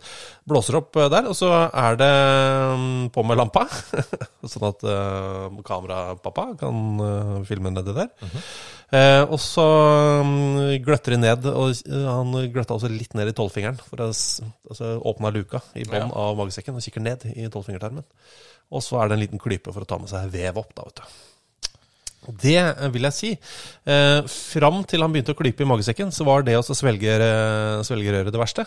[0.49, 2.13] blåser opp eh, der, og så er det
[2.79, 3.65] mm, på med lampa.
[4.53, 8.13] sånn at uh, kamerapappa kan eh, filme nedi der.
[8.93, 9.65] Eh, og så
[10.23, 13.81] mm, gløtter de ned, og eh, han gløtta også litt ned i tolvfingeren.
[13.89, 18.07] For å altså, åpna luka i bånn av magesekken og kikker ned i tolvfingertarmen.
[18.73, 20.87] Og så er det en liten klype for å ta med seg vev opp, da,
[20.89, 21.21] vet du.
[22.29, 23.31] Det eh, vil jeg si.
[23.89, 27.83] Eh, fram til han begynte å klype i magesekken, så var det å svelge, eh,
[27.83, 28.67] røret det verste.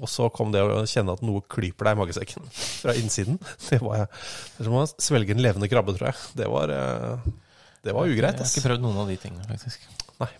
[0.00, 2.46] Og så kom det å kjenne at noe klyper deg i magesekken
[2.82, 3.40] fra innsiden.
[3.68, 6.20] Det var det som å svelge en levende krabbe, tror jeg.
[6.40, 7.32] Det var, eh,
[7.84, 8.38] det var ugreit.
[8.38, 9.88] Jeg har ikke prøvd noen av de tingene, faktisk.
[10.22, 10.30] Nei.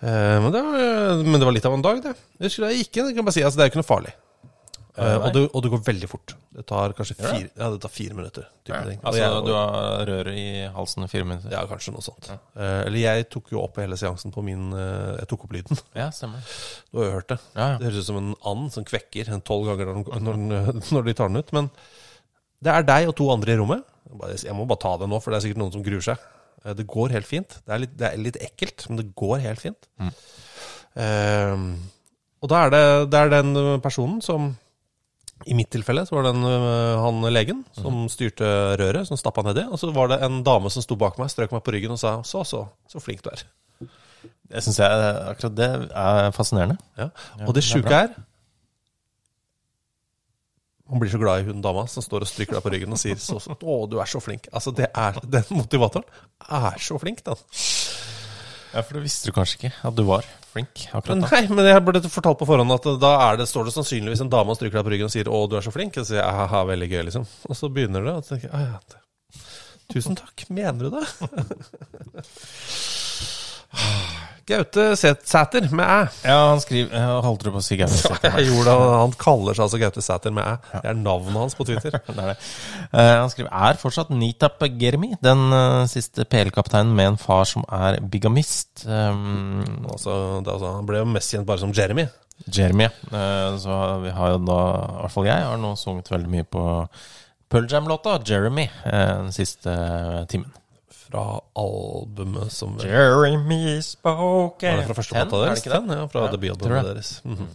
[0.00, 2.16] Eh, men, det var, men det var litt av en dag, det.
[2.40, 4.16] Jeg husker jeg ikke, jeg kan bare si, altså, det er jo ikke noe farlig.
[4.96, 6.32] Eh, og, det, og det går veldig fort.
[6.56, 8.46] Det tar kanskje fire, ja, det tar fire minutter.
[8.64, 9.00] Type ting.
[9.02, 11.50] Altså, jeg- du har røret i halsen i fire minutter?
[11.52, 12.30] Ja, kanskje noe sånt.
[12.32, 15.76] Eh, eller jeg tok jo opp hele seansen på min eh, Jeg tok opp lyden.
[15.94, 16.40] Ja, stemmer.
[16.92, 17.38] Du har jo hørt det.
[17.54, 17.76] Ja, ja.
[17.82, 21.04] Det høres ut som en and som kvekker en tolv ganger når, den- når, når
[21.10, 21.52] de tar den ut.
[21.52, 21.70] Men
[22.64, 23.84] det er deg og to andre i rommet.
[24.40, 26.16] Jeg må bare ta det nå, for det er sikkert noen som gruer seg.
[26.76, 27.60] Det går helt fint.
[27.66, 29.86] Det er litt, det er litt ekkelt, men det går helt fint.
[30.00, 30.14] Mm.
[32.42, 32.82] Og da er det,
[33.12, 33.52] det er den
[33.84, 34.54] personen som
[35.46, 38.08] I mitt tilfelle så var det en, øh, han legen som Mhm.
[38.10, 38.48] styrte
[38.80, 39.62] røret, som stappa nedi.
[39.70, 41.98] Og så var det en dame som sto bak meg, strøk meg på ryggen og
[41.98, 43.44] sa 'så, så, så flink du er'.
[44.50, 44.90] Det syns jeg
[45.30, 46.78] akkurat det er fascinerende.
[46.98, 47.08] Ja.
[47.46, 48.08] Og det sjuke er
[50.88, 52.98] Man blir så glad i hun dama som står og stryker deg på ryggen og
[52.98, 54.46] sier så, så, 'Å, du er så flink'.
[54.52, 56.04] Altså, det er Den motivatoren
[56.48, 57.34] er så flink, den.
[58.76, 61.28] Ja, For det visste du kanskje ikke, at du var flink akkurat da.
[61.32, 64.32] nei, men jeg ble fortalt på forhånd at da er det, står det sannsynligvis en
[64.32, 65.96] dame og stryker deg på ryggen og sier 'Å, du er så flink'.
[65.96, 67.24] Og så sier jeg 'Ha veldig gøy', liksom.
[67.48, 69.04] Og så begynner det, og så tenker jeg «Ah, ja, det-
[69.94, 70.44] Tusen takk.
[70.50, 71.06] Mener du det?
[74.46, 76.02] Gaute Sæter med æ.
[76.22, 78.36] Ja, han skriver jeg Holdt på å si Gaute Sæther?
[78.38, 80.52] Jeg gjorde det, Han kaller seg altså Gaute Sæter med æ.
[80.70, 81.96] Det er navnet hans på Twitter.
[82.06, 82.36] Det er det.
[82.92, 87.66] Eh, han skriver Er fortsatt Nitap Germi den eh, siste PL-kapteinen med en far som
[87.66, 88.86] er bigamist?
[88.86, 92.06] Um, Altså, det, altså, han ble jo mest kjent bare som Jeremy.
[92.46, 92.86] Jeremy.
[93.10, 93.56] ja.
[93.58, 96.62] så vi har jo da, i hvert fall jeg, har nå sunget veldig mye på
[97.50, 99.74] Pearl Jam-låta 'Jeremy' den siste
[100.30, 100.52] timen.
[101.06, 101.24] Fra
[101.62, 105.60] albumet som Jeremy spoken Var det fra første plata er deres?
[105.62, 105.82] det ikke det?
[105.86, 107.10] Ten, ja, fra Ja, debutalbumet deres.
[107.24, 107.48] Mhm.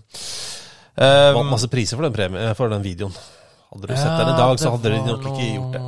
[1.02, 3.14] Eh, Vant masse priser for den, premie, for den videoen.
[3.72, 5.82] Hadde du sett den i dag, så hadde de nok ikke gjort det.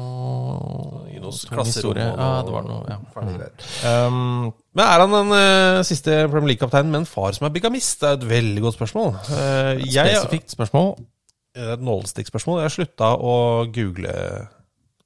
[1.14, 2.98] I noen klasserom Ja, det var noe, ja.
[3.14, 3.50] ferdige.
[3.84, 8.00] Um, Men er han den uh, siste Premier League-kapteinen med en far som er bigamist?
[8.02, 9.12] Det er et veldig godt spørsmål.
[9.28, 10.96] Uh, spesifikt spørsmål.
[11.54, 12.62] Det er Et nålestikkspørsmål.
[12.64, 13.36] Jeg slutta å
[13.76, 14.16] google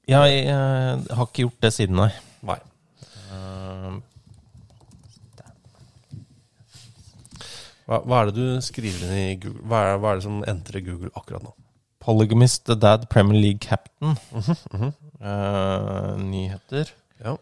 [0.08, 0.54] Jeg jeg,
[1.10, 2.08] har ikke gjort det siden, nei.
[2.46, 2.58] Nei.
[7.88, 9.64] Hva, hva er det du skriver inn i Google?
[9.64, 11.54] Hva er, hva er det som entrer Google akkurat nå?
[12.04, 14.16] Polygamist the Dad Premier League Captain.
[14.32, 14.92] mhm.
[15.18, 16.92] Eh, nyheter.
[17.24, 17.34] Ja.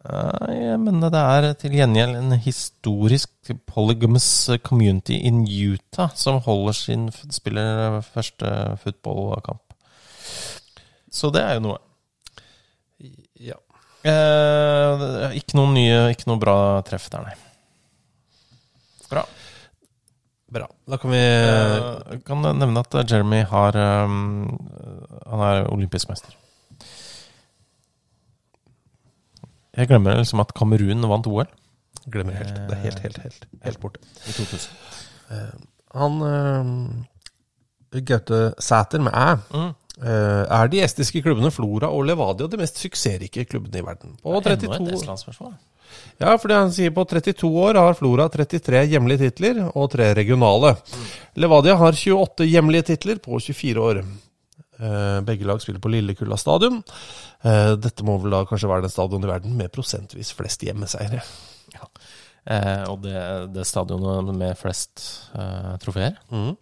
[0.00, 6.76] Uh, jeg mener det er til gjengjeld en historisk polygamous community in Utah som holder
[6.76, 9.74] sin spiller første fotballkamp.
[11.12, 11.78] Så det er jo noe.
[14.00, 16.54] Eh, ikke noen nye, ikke noe bra
[16.88, 17.34] treff der, nei.
[19.10, 19.24] Bra.
[20.50, 20.66] Bra.
[20.90, 24.58] Da kan vi Eh, Jeg kan nevne at Jeremy har um,
[25.30, 26.32] Han er olympisk mester.
[29.76, 31.46] Jeg glemmer liksom at Kamerun vant OL
[32.10, 32.56] Glemmer helt.
[32.66, 34.00] Det er helt, helt, helt, helt borte.
[34.26, 35.68] i 2000.
[35.94, 39.36] Han eh, Gaute Sæter med æ.
[39.54, 39.70] Mm.
[40.02, 44.16] Eh, er de estiske klubbene Flora og Levadia de mest suksessrike klubbene i verden?
[44.22, 45.58] På Enda et 32 Estlandsspørsmål.
[46.20, 50.74] Ja, fordi han sier på 32 år har Flora 33 hjemlige titler og 3 regionale.
[51.40, 54.02] Levadia har 28 hjemlige titler på 24 år.
[54.80, 56.82] Eh, begge lag spiller på Lillekulla stadion.
[57.42, 61.24] Eh, dette må vel da kanskje være den stadion i verden med prosentvis flest hjemmeseiere.
[62.50, 63.14] Eh, og det,
[63.54, 65.04] det stadionet med flest
[65.38, 66.16] eh, trofeer.
[66.34, 66.56] Mm.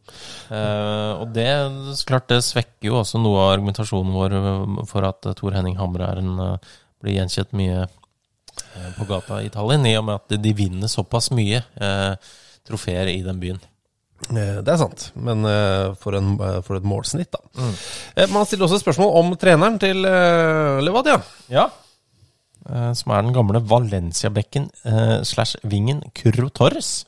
[0.52, 1.46] Eh, og det
[2.08, 5.78] klart det svekker jo også noe av argumentasjonen vår eh, for at eh, Tor Henning
[5.80, 7.86] Hamre er en, eh, blir gjenkjent mye
[8.98, 12.30] på gata i Tallinn, i og med at de vinner såpass mye eh,
[12.66, 13.60] trofeer i den byen.
[14.34, 15.46] Det er sant, men
[16.02, 16.32] for, en,
[16.66, 17.38] for et målsnitt, da.
[17.54, 18.32] Mm.
[18.34, 21.20] Man stiller også spørsmål om treneren til Levadia.
[21.54, 21.68] Ja.
[22.66, 27.04] Eh, som er den gamle Valencia-bekken eh, slash vingen Curro Torres.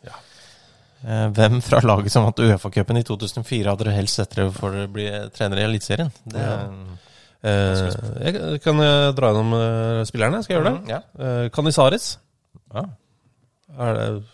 [1.05, 4.77] Eh, hvem fra laget som vant Uefa-cupen i 2004 hadde dere helst sett dere for
[4.85, 6.13] å bli trener i Eliteserien?
[6.25, 6.99] Det-
[7.41, 7.87] Eh,
[8.21, 10.43] jeg kan jeg dra gjennom spillerne.
[10.45, 10.81] Skal jeg gjøre det?
[10.83, 10.99] Mm, ja.
[11.25, 12.19] Eh, Canizares.
[12.75, 12.83] Ja.
[13.81, 14.25] Er det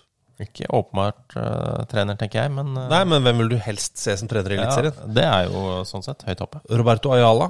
[0.42, 2.88] Ikke åpenbart uh, trener, tenker jeg, men uh...
[2.90, 4.92] Nei, men hvem vil du helst se som trener i Eliteserien?
[4.98, 6.60] ja, Det er jo sånn sett høyt oppe.
[6.68, 7.46] Roberto Ayala.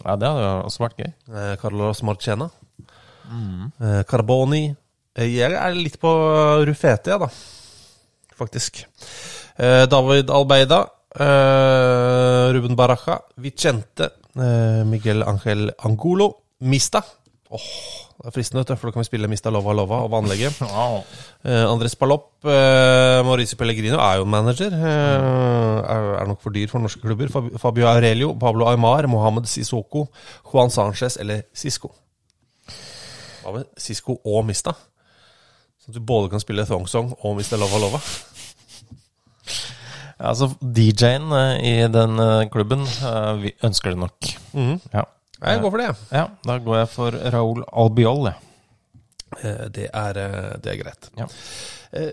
[0.00, 1.12] Ja, det hadde jo også vært gøy.
[1.30, 2.48] Eh, Carlos Marchena.
[3.30, 4.66] Eh, Carboni.
[5.16, 6.10] Eh, jeg er litt på
[6.68, 7.28] Rufete, ja, da.
[8.38, 8.84] Faktisk.
[9.56, 10.84] Eh, David Albeida.
[11.12, 13.20] Ruben Baraja.
[13.36, 14.10] Vicente.
[14.88, 16.30] Miguel Angel Angulo.
[16.60, 17.02] Mista.
[17.52, 17.64] Åh,
[18.16, 20.62] det er fristende, for da kan vi spille Mista Lova Lova av anlegget.
[21.42, 22.44] Eh, Andres Palopp,
[23.26, 24.70] Mauricio Pellegrino er jo manager.
[24.70, 27.32] Er, er nok for dyr for norske klubber.
[27.58, 30.04] Fabio Aurelio, Pablo Aymar, Mohammed Sissoko,
[30.52, 31.90] Juan Sanchez eller Sisco.
[33.42, 34.72] Hva med Sisko og Mista?
[35.82, 37.98] Så at du både kan spille Thong Song og Mista Lova Lova.
[40.22, 44.28] Altså, DJ-en eh, i den eh, klubben eh, vi ønsker det nok.
[44.54, 44.76] Mhm.
[44.92, 45.02] Ja.
[45.42, 45.88] Jeg går for det.
[46.14, 48.36] ja, da går jeg for Raúl Albiol, jeg.
[49.74, 50.18] Det, er,
[50.62, 51.08] det er greit.
[51.18, 51.26] Ja.
[51.98, 52.12] Eh,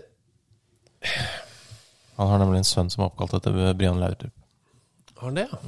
[2.18, 4.32] Han har nemlig en sønn som er oppkalt etter Brian Laudrup.
[5.20, 5.58] har han det, ja?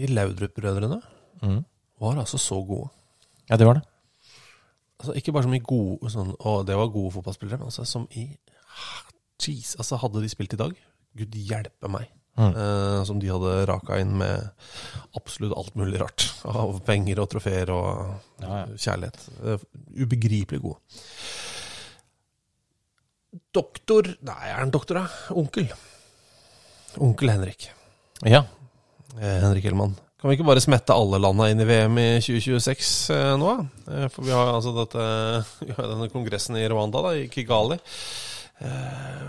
[0.00, 1.02] De Laudrup-brødrene
[1.42, 1.60] Mhm.
[2.02, 2.88] Var altså så gode.
[3.50, 3.84] Ja, det var det.
[4.98, 8.06] Altså, ikke bare som i gode sånn, Å, det var gode fotballspillere, men altså som
[8.16, 8.28] i
[9.44, 10.72] Jeez, altså hadde de spilt i dag
[11.18, 12.06] Gud hjelpe meg.
[12.34, 14.48] Eh, som de hadde raka inn med
[15.18, 16.24] absolutt alt mulig rart.
[16.50, 17.90] Av penger og trofeer og
[18.42, 18.78] Ja, ja.
[18.86, 19.20] kjærlighet.
[19.44, 19.66] Eh,
[20.02, 20.80] ubegripelig gode.
[23.54, 25.34] Doktor Nei, er han doktor, da?
[25.38, 25.68] Onkel.
[27.02, 27.68] Onkel Henrik.
[28.26, 28.44] Ja.
[29.18, 29.94] Eh, Henrik Hellmann.
[30.24, 33.50] Kan vi ikke bare smette alle landa inn i VM i 2026 eh, nå?
[33.92, 35.02] Eh, for vi har altså dette
[35.68, 37.76] Vi har denne kongressen i Rwanda, da, i Kigali.
[38.64, 39.26] Eh,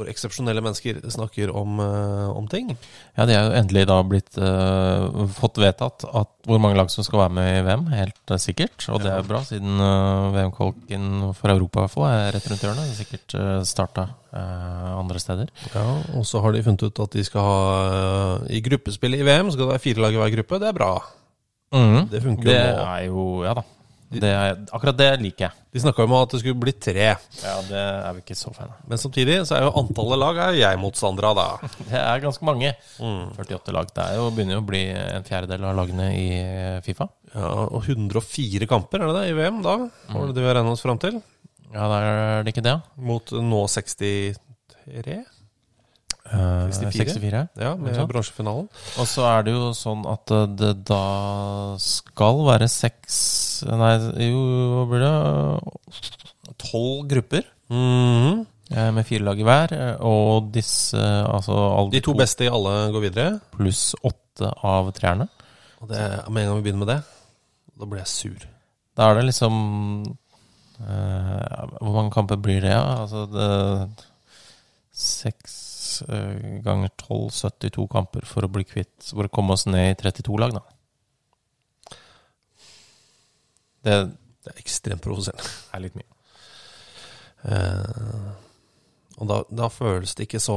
[0.00, 2.72] hvor eksepsjonelle mennesker snakker om, eh, om ting.
[3.16, 7.04] ja, de er jo endelig da blitt uh, fått vedtatt at hvor mange lag som
[7.04, 8.86] skal være med i VM, helt eh, sikkert.
[8.88, 12.64] Og det er bra, siden uh, VM-kolken for Europa i hvert fall er rett rundt
[12.64, 12.88] hjørnet.
[12.88, 15.48] Er sikkert uh, starta andre steder.
[15.74, 15.82] Ja,
[16.14, 19.64] Og så har de funnet ut at de skal ha I gruppespillet i VM skal
[19.64, 20.60] det være fire lag i hver gruppe.
[20.62, 20.92] Det er bra.
[22.12, 22.84] Det funker Det jo nå.
[22.86, 23.64] er jo Ja da.
[24.10, 25.54] Det er, akkurat det liker jeg.
[25.70, 27.04] De snakka om at det skulle bli tre.
[27.44, 28.80] Ja, Det er vi ikke så fan av.
[28.90, 31.70] Men samtidig så er jo antallet lag er jeg motstander av, da.
[31.92, 32.72] Det er ganske mange.
[32.98, 33.28] Mm.
[33.38, 33.92] 48 lag.
[33.94, 36.26] Det er jo, begynner jo å bli en fjerdedel av lagene i
[36.86, 37.06] Fifa.
[37.36, 39.76] Ja, Og 104 kamper, er det det, i VM da?
[40.10, 41.20] Var det det vi har regnet oss fram til?
[41.70, 42.76] Ja, det er det ikke det.
[42.98, 45.20] Mot nå 63?
[46.30, 47.14] Eh, 64?
[47.18, 47.48] 64.
[47.58, 48.68] Ja, med bransjefinalen.
[49.02, 53.18] Og så er det jo sånn at eh, det da skal være seks
[53.66, 53.90] Nei,
[54.28, 54.40] jo,
[54.76, 56.54] hva blir det?
[56.62, 58.92] Tolv grupper Mm -hmm.
[58.92, 59.72] med fire lag i hver.
[59.72, 63.40] eh, Og disse Altså alle De to beste i alle går videre.
[63.52, 65.28] pluss åtte av treerne.
[65.80, 67.02] Og det, med en gang vi begynner med det,
[67.80, 68.46] da blir jeg sur.
[68.96, 70.00] Da er det liksom
[70.80, 72.70] uh, Hvor mange kamper blir det?
[72.70, 73.00] Ja?
[73.02, 73.88] Altså det,
[74.92, 75.69] Seks
[76.64, 80.38] ganger tolv, 72 kamper for å bli kvitt For å komme oss ned i 32
[80.40, 81.96] lag, da.
[83.84, 83.96] Det
[84.40, 85.44] Det er ekstremt provoserende.
[85.74, 86.08] er litt mye.
[87.44, 88.32] Uh,
[89.20, 90.56] og da, da føles det ikke så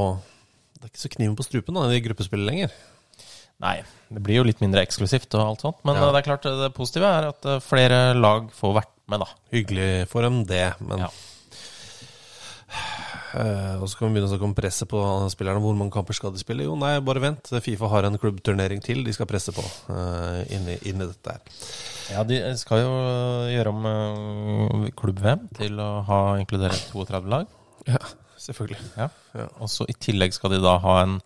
[0.76, 2.72] Det er ikke så kniven på strupen da, i gruppespillet lenger.
[3.64, 3.78] Nei,
[4.12, 5.78] det blir jo litt mindre eksklusivt og alt sånt.
[5.88, 6.08] Men Ja.
[6.08, 9.28] eh, det er klart det positive er at eh, flere lag får vært med, da.
[9.54, 11.12] Hyggelig for dem, det, men Ja.
[13.34, 15.00] Eh, og så kan vi begynne å snakke om presset på
[15.34, 15.62] spillerne.
[15.64, 16.68] Hvor mange kamper skal de spille?
[16.68, 17.50] Jo, nei, bare vent.
[17.66, 21.64] Fifa har en klubbturnering til de skal presse på uh, inn i dette her.
[22.12, 27.54] Ja, de skal jo eh, gjøre om eh, klubb-VM til å ha inkludere 32 lag.
[27.88, 28.02] Ja,
[28.40, 28.82] selvfølgelig.
[29.00, 29.08] Ja.
[29.64, 31.18] Og så i tillegg skal de da ha en,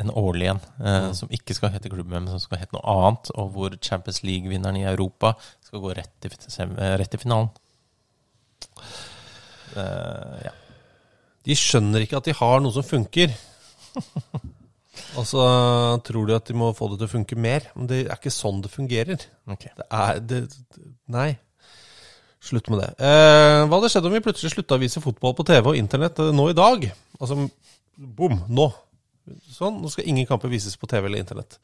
[0.00, 3.32] en årlig en, eh, som ikke skal hete klubb-VM, men som skal hete noe annet,
[3.36, 5.34] og hvor Champions League-vinneren i Europa
[5.66, 7.52] skal gå rett i, eh, rett i finalen.
[9.76, 10.56] Eh, ja.
[11.46, 13.32] De skjønner ikke at de har noe som funker.
[15.18, 15.44] Og så
[16.06, 17.70] tror de at de må få det til å funke mer.
[17.76, 19.24] Men det er ikke sånn det fungerer.
[19.50, 19.72] Okay.
[19.78, 20.42] Det er det,
[21.10, 21.30] Nei.
[22.40, 22.90] Slutt med det.
[23.04, 26.20] Eh, hva hadde skjedd om vi plutselig slutta å vise fotball på TV og internett
[26.22, 26.86] eh, nå i dag?
[27.20, 27.36] Altså,
[28.00, 28.70] bom, nå.
[29.52, 31.58] Sånn, nå skal ingen kamper vises på TV eller internett.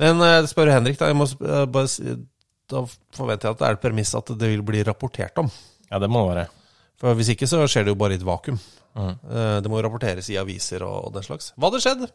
[0.00, 1.10] Men eh, spør Henrik, da.
[1.12, 2.16] Jeg må, eh, bare,
[2.72, 5.52] da forventer jeg at det er et premiss at det vil bli rapportert om.
[5.90, 6.46] Ja, det må det være.
[6.96, 8.56] For hvis ikke så skjer det jo bare i et vakuum.
[8.96, 11.52] Eh, det må rapporteres i aviser og, og den slags.
[11.56, 12.06] Hva hadde skjedd?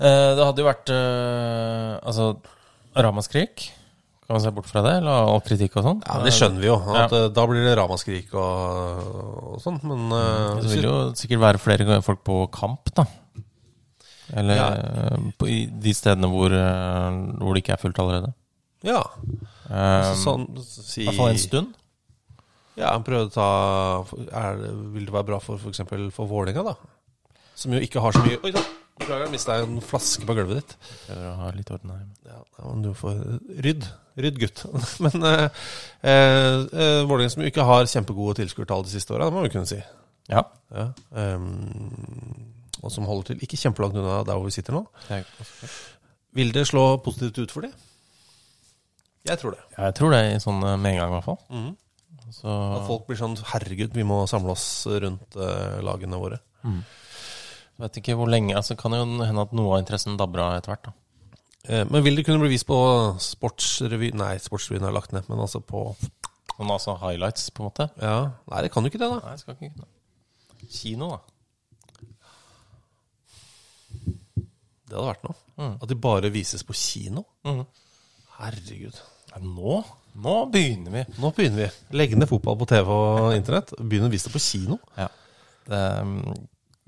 [0.00, 2.30] Eh, det hadde jo vært eh, Altså,
[2.96, 3.66] ramaskrik.
[4.24, 4.92] Kan man se bort fra det?
[5.00, 6.02] Eller all kritikk og sånn?
[6.06, 6.76] Ja, Det skjønner vi jo.
[6.94, 7.28] At, Ja.
[7.34, 9.08] Da blir det ramaskrik og,
[9.56, 9.80] og sånn.
[9.82, 13.06] Men eh, Det vil jo sikkert være flere folk på kamp, da.
[14.38, 14.68] Eller Ja.
[15.36, 18.32] på, i de stedene hvor, hvor det ikke er fullt allerede.
[18.86, 19.02] ja.
[19.70, 21.74] Eh, sånn, si, I hvert fall en stund.
[22.80, 23.46] Ja, prøve å ta
[24.40, 24.60] er,
[24.94, 25.82] Vil det være bra for f.eks.
[25.88, 27.40] for, for Vålerenga, da?
[27.58, 28.68] Som jo ikke har så mye Oi sann!
[29.00, 30.72] Beklager, mista en flaske på gulvet ditt.
[31.06, 32.02] Prøver å ha litt orden her.
[32.28, 33.16] Ja, men du får
[33.64, 33.86] Rydd.
[34.20, 34.60] Rydd, gutt.
[35.06, 35.62] Men eh,
[36.04, 39.52] eh, eh, Vålerenga som jo ikke har kjempegode tilskuertall de siste åra, det må vi
[39.54, 39.78] kunne si.
[40.28, 40.42] Ja.
[40.70, 42.44] Ja, um,
[42.84, 44.84] og som holder til ikke kjempelangt unna der hvor vi sitter nå.
[46.36, 47.72] Vil det slå positivt ut for det?
[49.26, 49.64] Jeg tror det.
[49.76, 51.40] Jeg tror det i sånn eh, med en gang, i hvert fall.
[51.50, 51.72] Mhm.
[52.30, 56.38] Så, At folk blir sånn Herregud, vi må samle oss rundt uh, lagene våre.
[57.80, 60.74] vet ikke hvor lenge altså Kan jo hende at noe av interessen dabber av etter
[60.74, 60.90] hvert.
[60.90, 60.96] da
[61.68, 62.76] Eh, men vil det kunne bli vist på
[63.20, 65.90] Sportsrevy Nei, Sportsrevyen er lagt ned, men altså på
[66.58, 67.88] Men altså highlights, på en måte.
[68.00, 69.20] Ja, Nei, det kan jo ikke det, da.
[69.24, 69.86] Nei, det skal ikke kunne.
[70.70, 71.20] Kino, da.
[74.90, 75.38] Det hadde vært noe.
[75.56, 75.76] Mm.
[75.78, 77.24] At de bare vises på kino.
[77.48, 77.62] Mm.
[78.36, 78.98] Herregud.
[79.40, 79.78] Nå,
[80.14, 81.02] nå begynner vi.
[81.22, 81.68] Nå begynner vi.
[81.98, 83.68] Legge ned fotball på TV og internett.
[83.78, 84.76] Begynne å vise det på kino.
[84.98, 85.08] Ja.
[85.70, 86.16] Det, um,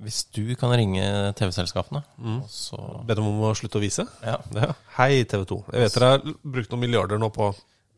[0.03, 2.41] hvis du kan ringe TV-selskapene, mm.
[2.51, 4.03] så Be dem om å slutte å vise.
[4.25, 4.39] Ja.
[4.57, 4.73] Ja.
[4.97, 5.59] Hei, TV 2.
[5.71, 7.45] Jeg vet dere har brukt noen milliarder nå på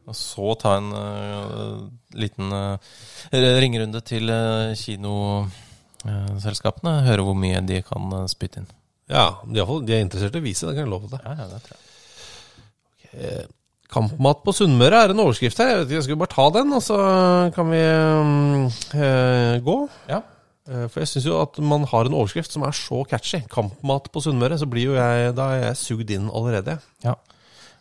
[0.04, 2.76] Og så ta en uh, liten uh,
[3.32, 7.08] ringerunde til uh, kinoselskapene.
[7.08, 8.68] høre hvor mye de kan øh, spytte inn.
[9.08, 11.20] Ja, de, er, er interessert i å vise, det kan jeg love deg.
[11.24, 11.84] Ja, ja, det tror jeg.
[13.14, 13.44] Eh,
[13.94, 15.70] Kampmat på Sunnmøre er en overskrift her.
[15.70, 16.98] Jeg vet ikke, jeg skulle bare ta den, og så
[17.54, 17.82] kan vi
[18.98, 19.76] eh, gå.
[20.10, 20.20] Ja.
[20.68, 23.42] Eh, For jeg syns jo at man har en overskrift som er så catchy.
[23.52, 24.58] Kampmat på Sunnmøre.
[24.60, 26.78] Så blir jo jeg Da er jeg sugd inn allerede.
[27.04, 27.14] Ja.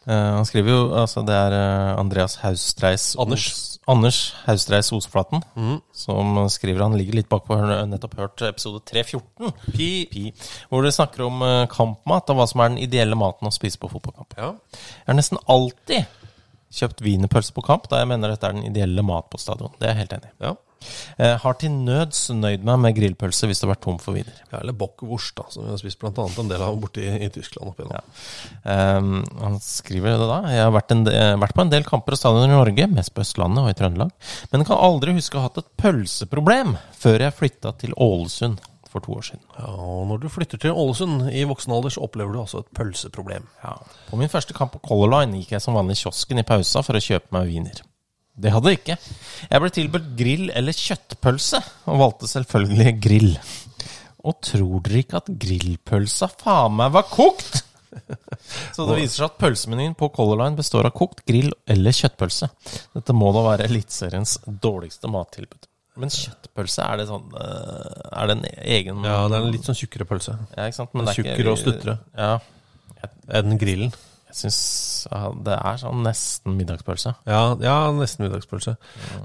[0.04, 3.46] Eh, han skriver jo altså Det er eh, Andreas Haustreis Anders.
[3.48, 5.78] Os, Anders Haustreis Osflaten mm.
[5.96, 7.56] som skriver Han ligger litt bakpå.
[7.60, 9.92] Har nettopp hørt episode 314, Pi.
[10.12, 10.26] Pi,
[10.68, 13.80] hvor dere snakker om eh, kampmat og hva som er den ideelle maten å spise
[13.80, 14.36] på fotballkamp.
[14.40, 14.52] Ja.
[14.76, 16.20] Jeg har nesten alltid
[16.74, 19.72] kjøpt wienerpølse på kamp, da jeg mener dette er den ideelle mat på stadion.
[19.78, 20.38] Det er jeg helt enig i.
[20.50, 20.56] ja.
[21.20, 24.40] Jeg har til nøds nøyd meg med grillpølse hvis det har vært tom for wiener.
[24.52, 27.30] Ja, eller bockwurst, da, som vi har spist annet en del av borte i, i
[27.34, 27.72] Tyskland.
[27.72, 28.12] opp igjennom.
[28.64, 30.42] Um, han skriver det da.
[30.54, 31.06] Jeg har vært, en,
[31.44, 34.14] vært på en del kamper og stadioner i Norge, mest på Østlandet og i Trøndelag,
[34.52, 38.62] men kan aldri huske å ha hatt et pølseproblem før jeg flytta til Ålesund
[38.94, 39.46] for to år siden.
[39.58, 42.70] Ja, og når du flytter til Ålesund i voksen alder, så opplever du altså et
[42.78, 43.48] pølseproblem.
[43.64, 43.78] Ja.
[44.10, 46.86] På min første kamp på Color Line gikk jeg som vanlig i kiosken i pausa
[46.86, 47.82] for å kjøpe meg wiener.
[48.34, 48.96] Det hadde jeg ikke.
[49.52, 51.60] Jeg ble tilbudt grill eller kjøttpølse,
[51.92, 53.36] og valgte selvfølgelig grill.
[54.24, 57.62] Og tror dere ikke at grillpølsa faen meg var kokt?
[58.74, 62.50] Så det viser seg at pølsemenyen på Color Line består av kokt grill eller kjøttpølse.
[62.96, 65.70] Dette må da være Eliteseriens dårligste mattilbud.
[66.02, 69.68] Men kjøttpølse, er det sånn øh, Er det en egen Ja, det er en litt
[69.68, 70.96] sånn tjukkere pølse Ja, ikke sant?
[70.98, 71.94] Men er Tjukkere og stuttere.
[72.18, 72.32] Ja.
[73.38, 73.94] enn grillen.
[74.34, 74.62] Jeg syns
[75.46, 77.12] det er sånn nesten middagspølse.
[77.30, 78.74] Ja, ja nesten middagspølse.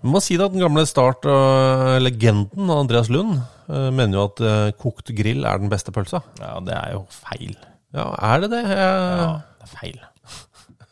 [0.02, 4.74] Man må si det at den gamle Start-legenden Andreas Lund eh, mener jo at eh,
[4.76, 6.20] kokt grill er den beste pølsa.
[6.42, 7.56] Ja, det er jo feil.
[7.96, 8.62] Ja, er det det?
[8.68, 9.98] Jeg, Ja, det er feil.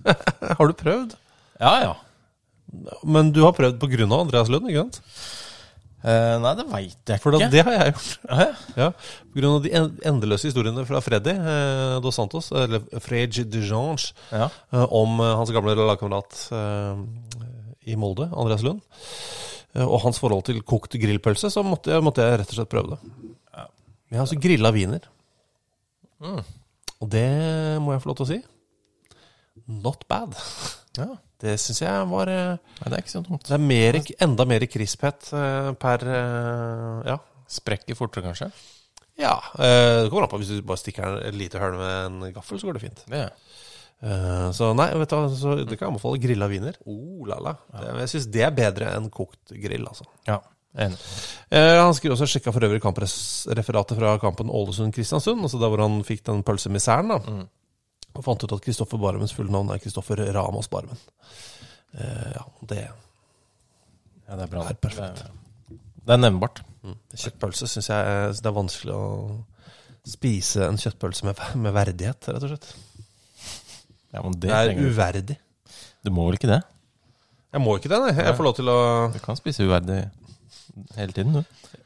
[0.57, 1.17] Har du prøvd?
[1.61, 1.95] Ja, ja.
[3.05, 5.03] Men du har prøvd av Andreas Lund, ikke sant?
[6.07, 7.23] Eh, nei, det veit jeg ikke.
[7.25, 8.11] For det har jeg gjort.
[8.31, 8.45] Hæ?
[8.79, 9.73] Ja, På grunn av de
[10.07, 14.47] endeløse historiene fra Freddy eh, Dos Santos, eller Frege de Jange, Ja.
[14.71, 17.03] eh, om eh, hans gamle lagkamerat eh,
[17.91, 18.85] i Molde, Andreas Lund,
[19.75, 22.71] eh, og hans forhold til kokt grillpølse, så måtte jeg, måtte jeg rett og slett
[22.77, 23.13] prøve det.
[24.07, 25.03] Jeg har altså grilla wiener.
[26.23, 26.39] Mm.
[27.03, 27.27] Og det
[27.83, 28.39] må jeg få lov til å si.
[29.67, 30.37] Not bad.
[30.97, 31.09] Ja.
[31.43, 33.45] Det syns jeg var eh, Nei, det er ikke så dumt.
[33.45, 37.19] Det er mer, enda mer krisphet eh, per eh, Ja.
[37.57, 38.49] Sprekker fortere, kanskje?
[39.17, 40.41] Ja, det kommer an på.
[40.43, 43.05] Hvis du bare stikker et lite hull med en gaffel, så går det fint.
[43.07, 46.21] Eh, så nei, vet du, så det kan jeg anbefale.
[46.25, 46.77] Grilla wiener.
[46.91, 47.55] Oh, la, la.
[47.71, 47.95] Ja.
[48.03, 50.09] jeg syns det er bedre enn kokt grill, altså.
[50.27, 50.41] Ja,
[50.75, 50.99] enig.
[51.55, 56.27] Han skriver også sjekka for øvrig kampreferatet fra kampen Ålesund-Kristiansund, altså der hvor han fikk
[56.27, 57.15] den pølsemiseren.
[57.15, 57.39] da
[58.17, 60.99] Og fant ut at Kristoffer Barmens fulle navn er Kristoffer Ramas Barmen.
[61.97, 62.83] Eh, ja, det
[64.27, 65.23] Ja, det er er perfekt.
[65.23, 66.63] Det er, det er nevnbart.
[66.83, 66.97] Mm.
[67.15, 69.07] Kjøttpølse syns jeg det er vanskelig å
[70.07, 72.69] spise en kjøttpølse med, med verdighet, rett og slett.
[74.15, 75.37] Ja, det, Det er uverdig.
[76.07, 76.61] Du må vel ikke det?
[77.57, 78.13] Jeg må ikke det, nei.
[78.19, 78.79] Jeg får lov til å
[79.15, 80.05] Du kan spise uverdig
[80.99, 81.43] hele tiden, du.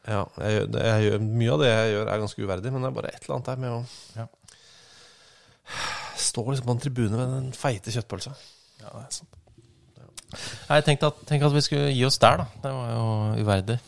[0.09, 3.13] Ja, jeg, jeg, mye av det jeg gjør, er ganske uverdig, men det er bare
[3.15, 3.81] et eller annet der med å
[4.19, 4.27] Ja.
[6.23, 8.35] Stå liksom på en tribune med den feite kjøttpølsa.
[8.81, 9.37] Ja, det er sant.
[10.31, 12.49] Nei, Jeg tenkte at, tenkte at vi skulle gi oss der, da.
[12.63, 13.05] Det var jo
[13.43, 13.79] uverdig.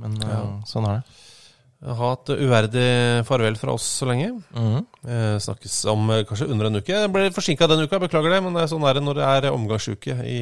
[0.00, 1.18] Men eh, sånn er det.
[1.80, 2.88] Ha et uverdig
[3.24, 4.34] farvel fra oss så lenge.
[4.52, 4.82] Mhm.
[5.08, 6.92] Eh, snakkes om eh, kanskje under en uke.
[6.92, 9.28] Jeg ble forsinka denne uka, beklager det, men det er sånn er det når det
[9.28, 10.40] er omgangsuke i,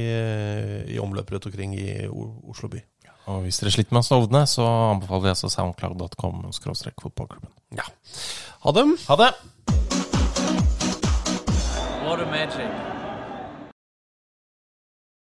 [0.95, 2.83] i omløp rundt omkring i Oslo by.
[3.29, 4.65] Og hvis dere sliter med å sovne, så
[4.95, 7.53] anbefaler vi altså soundcloud.com fotballklubben.
[7.77, 7.87] Ja.
[8.65, 8.97] Ha dem.
[9.07, 9.98] Ha det!
[12.19, 12.88] lot of magic.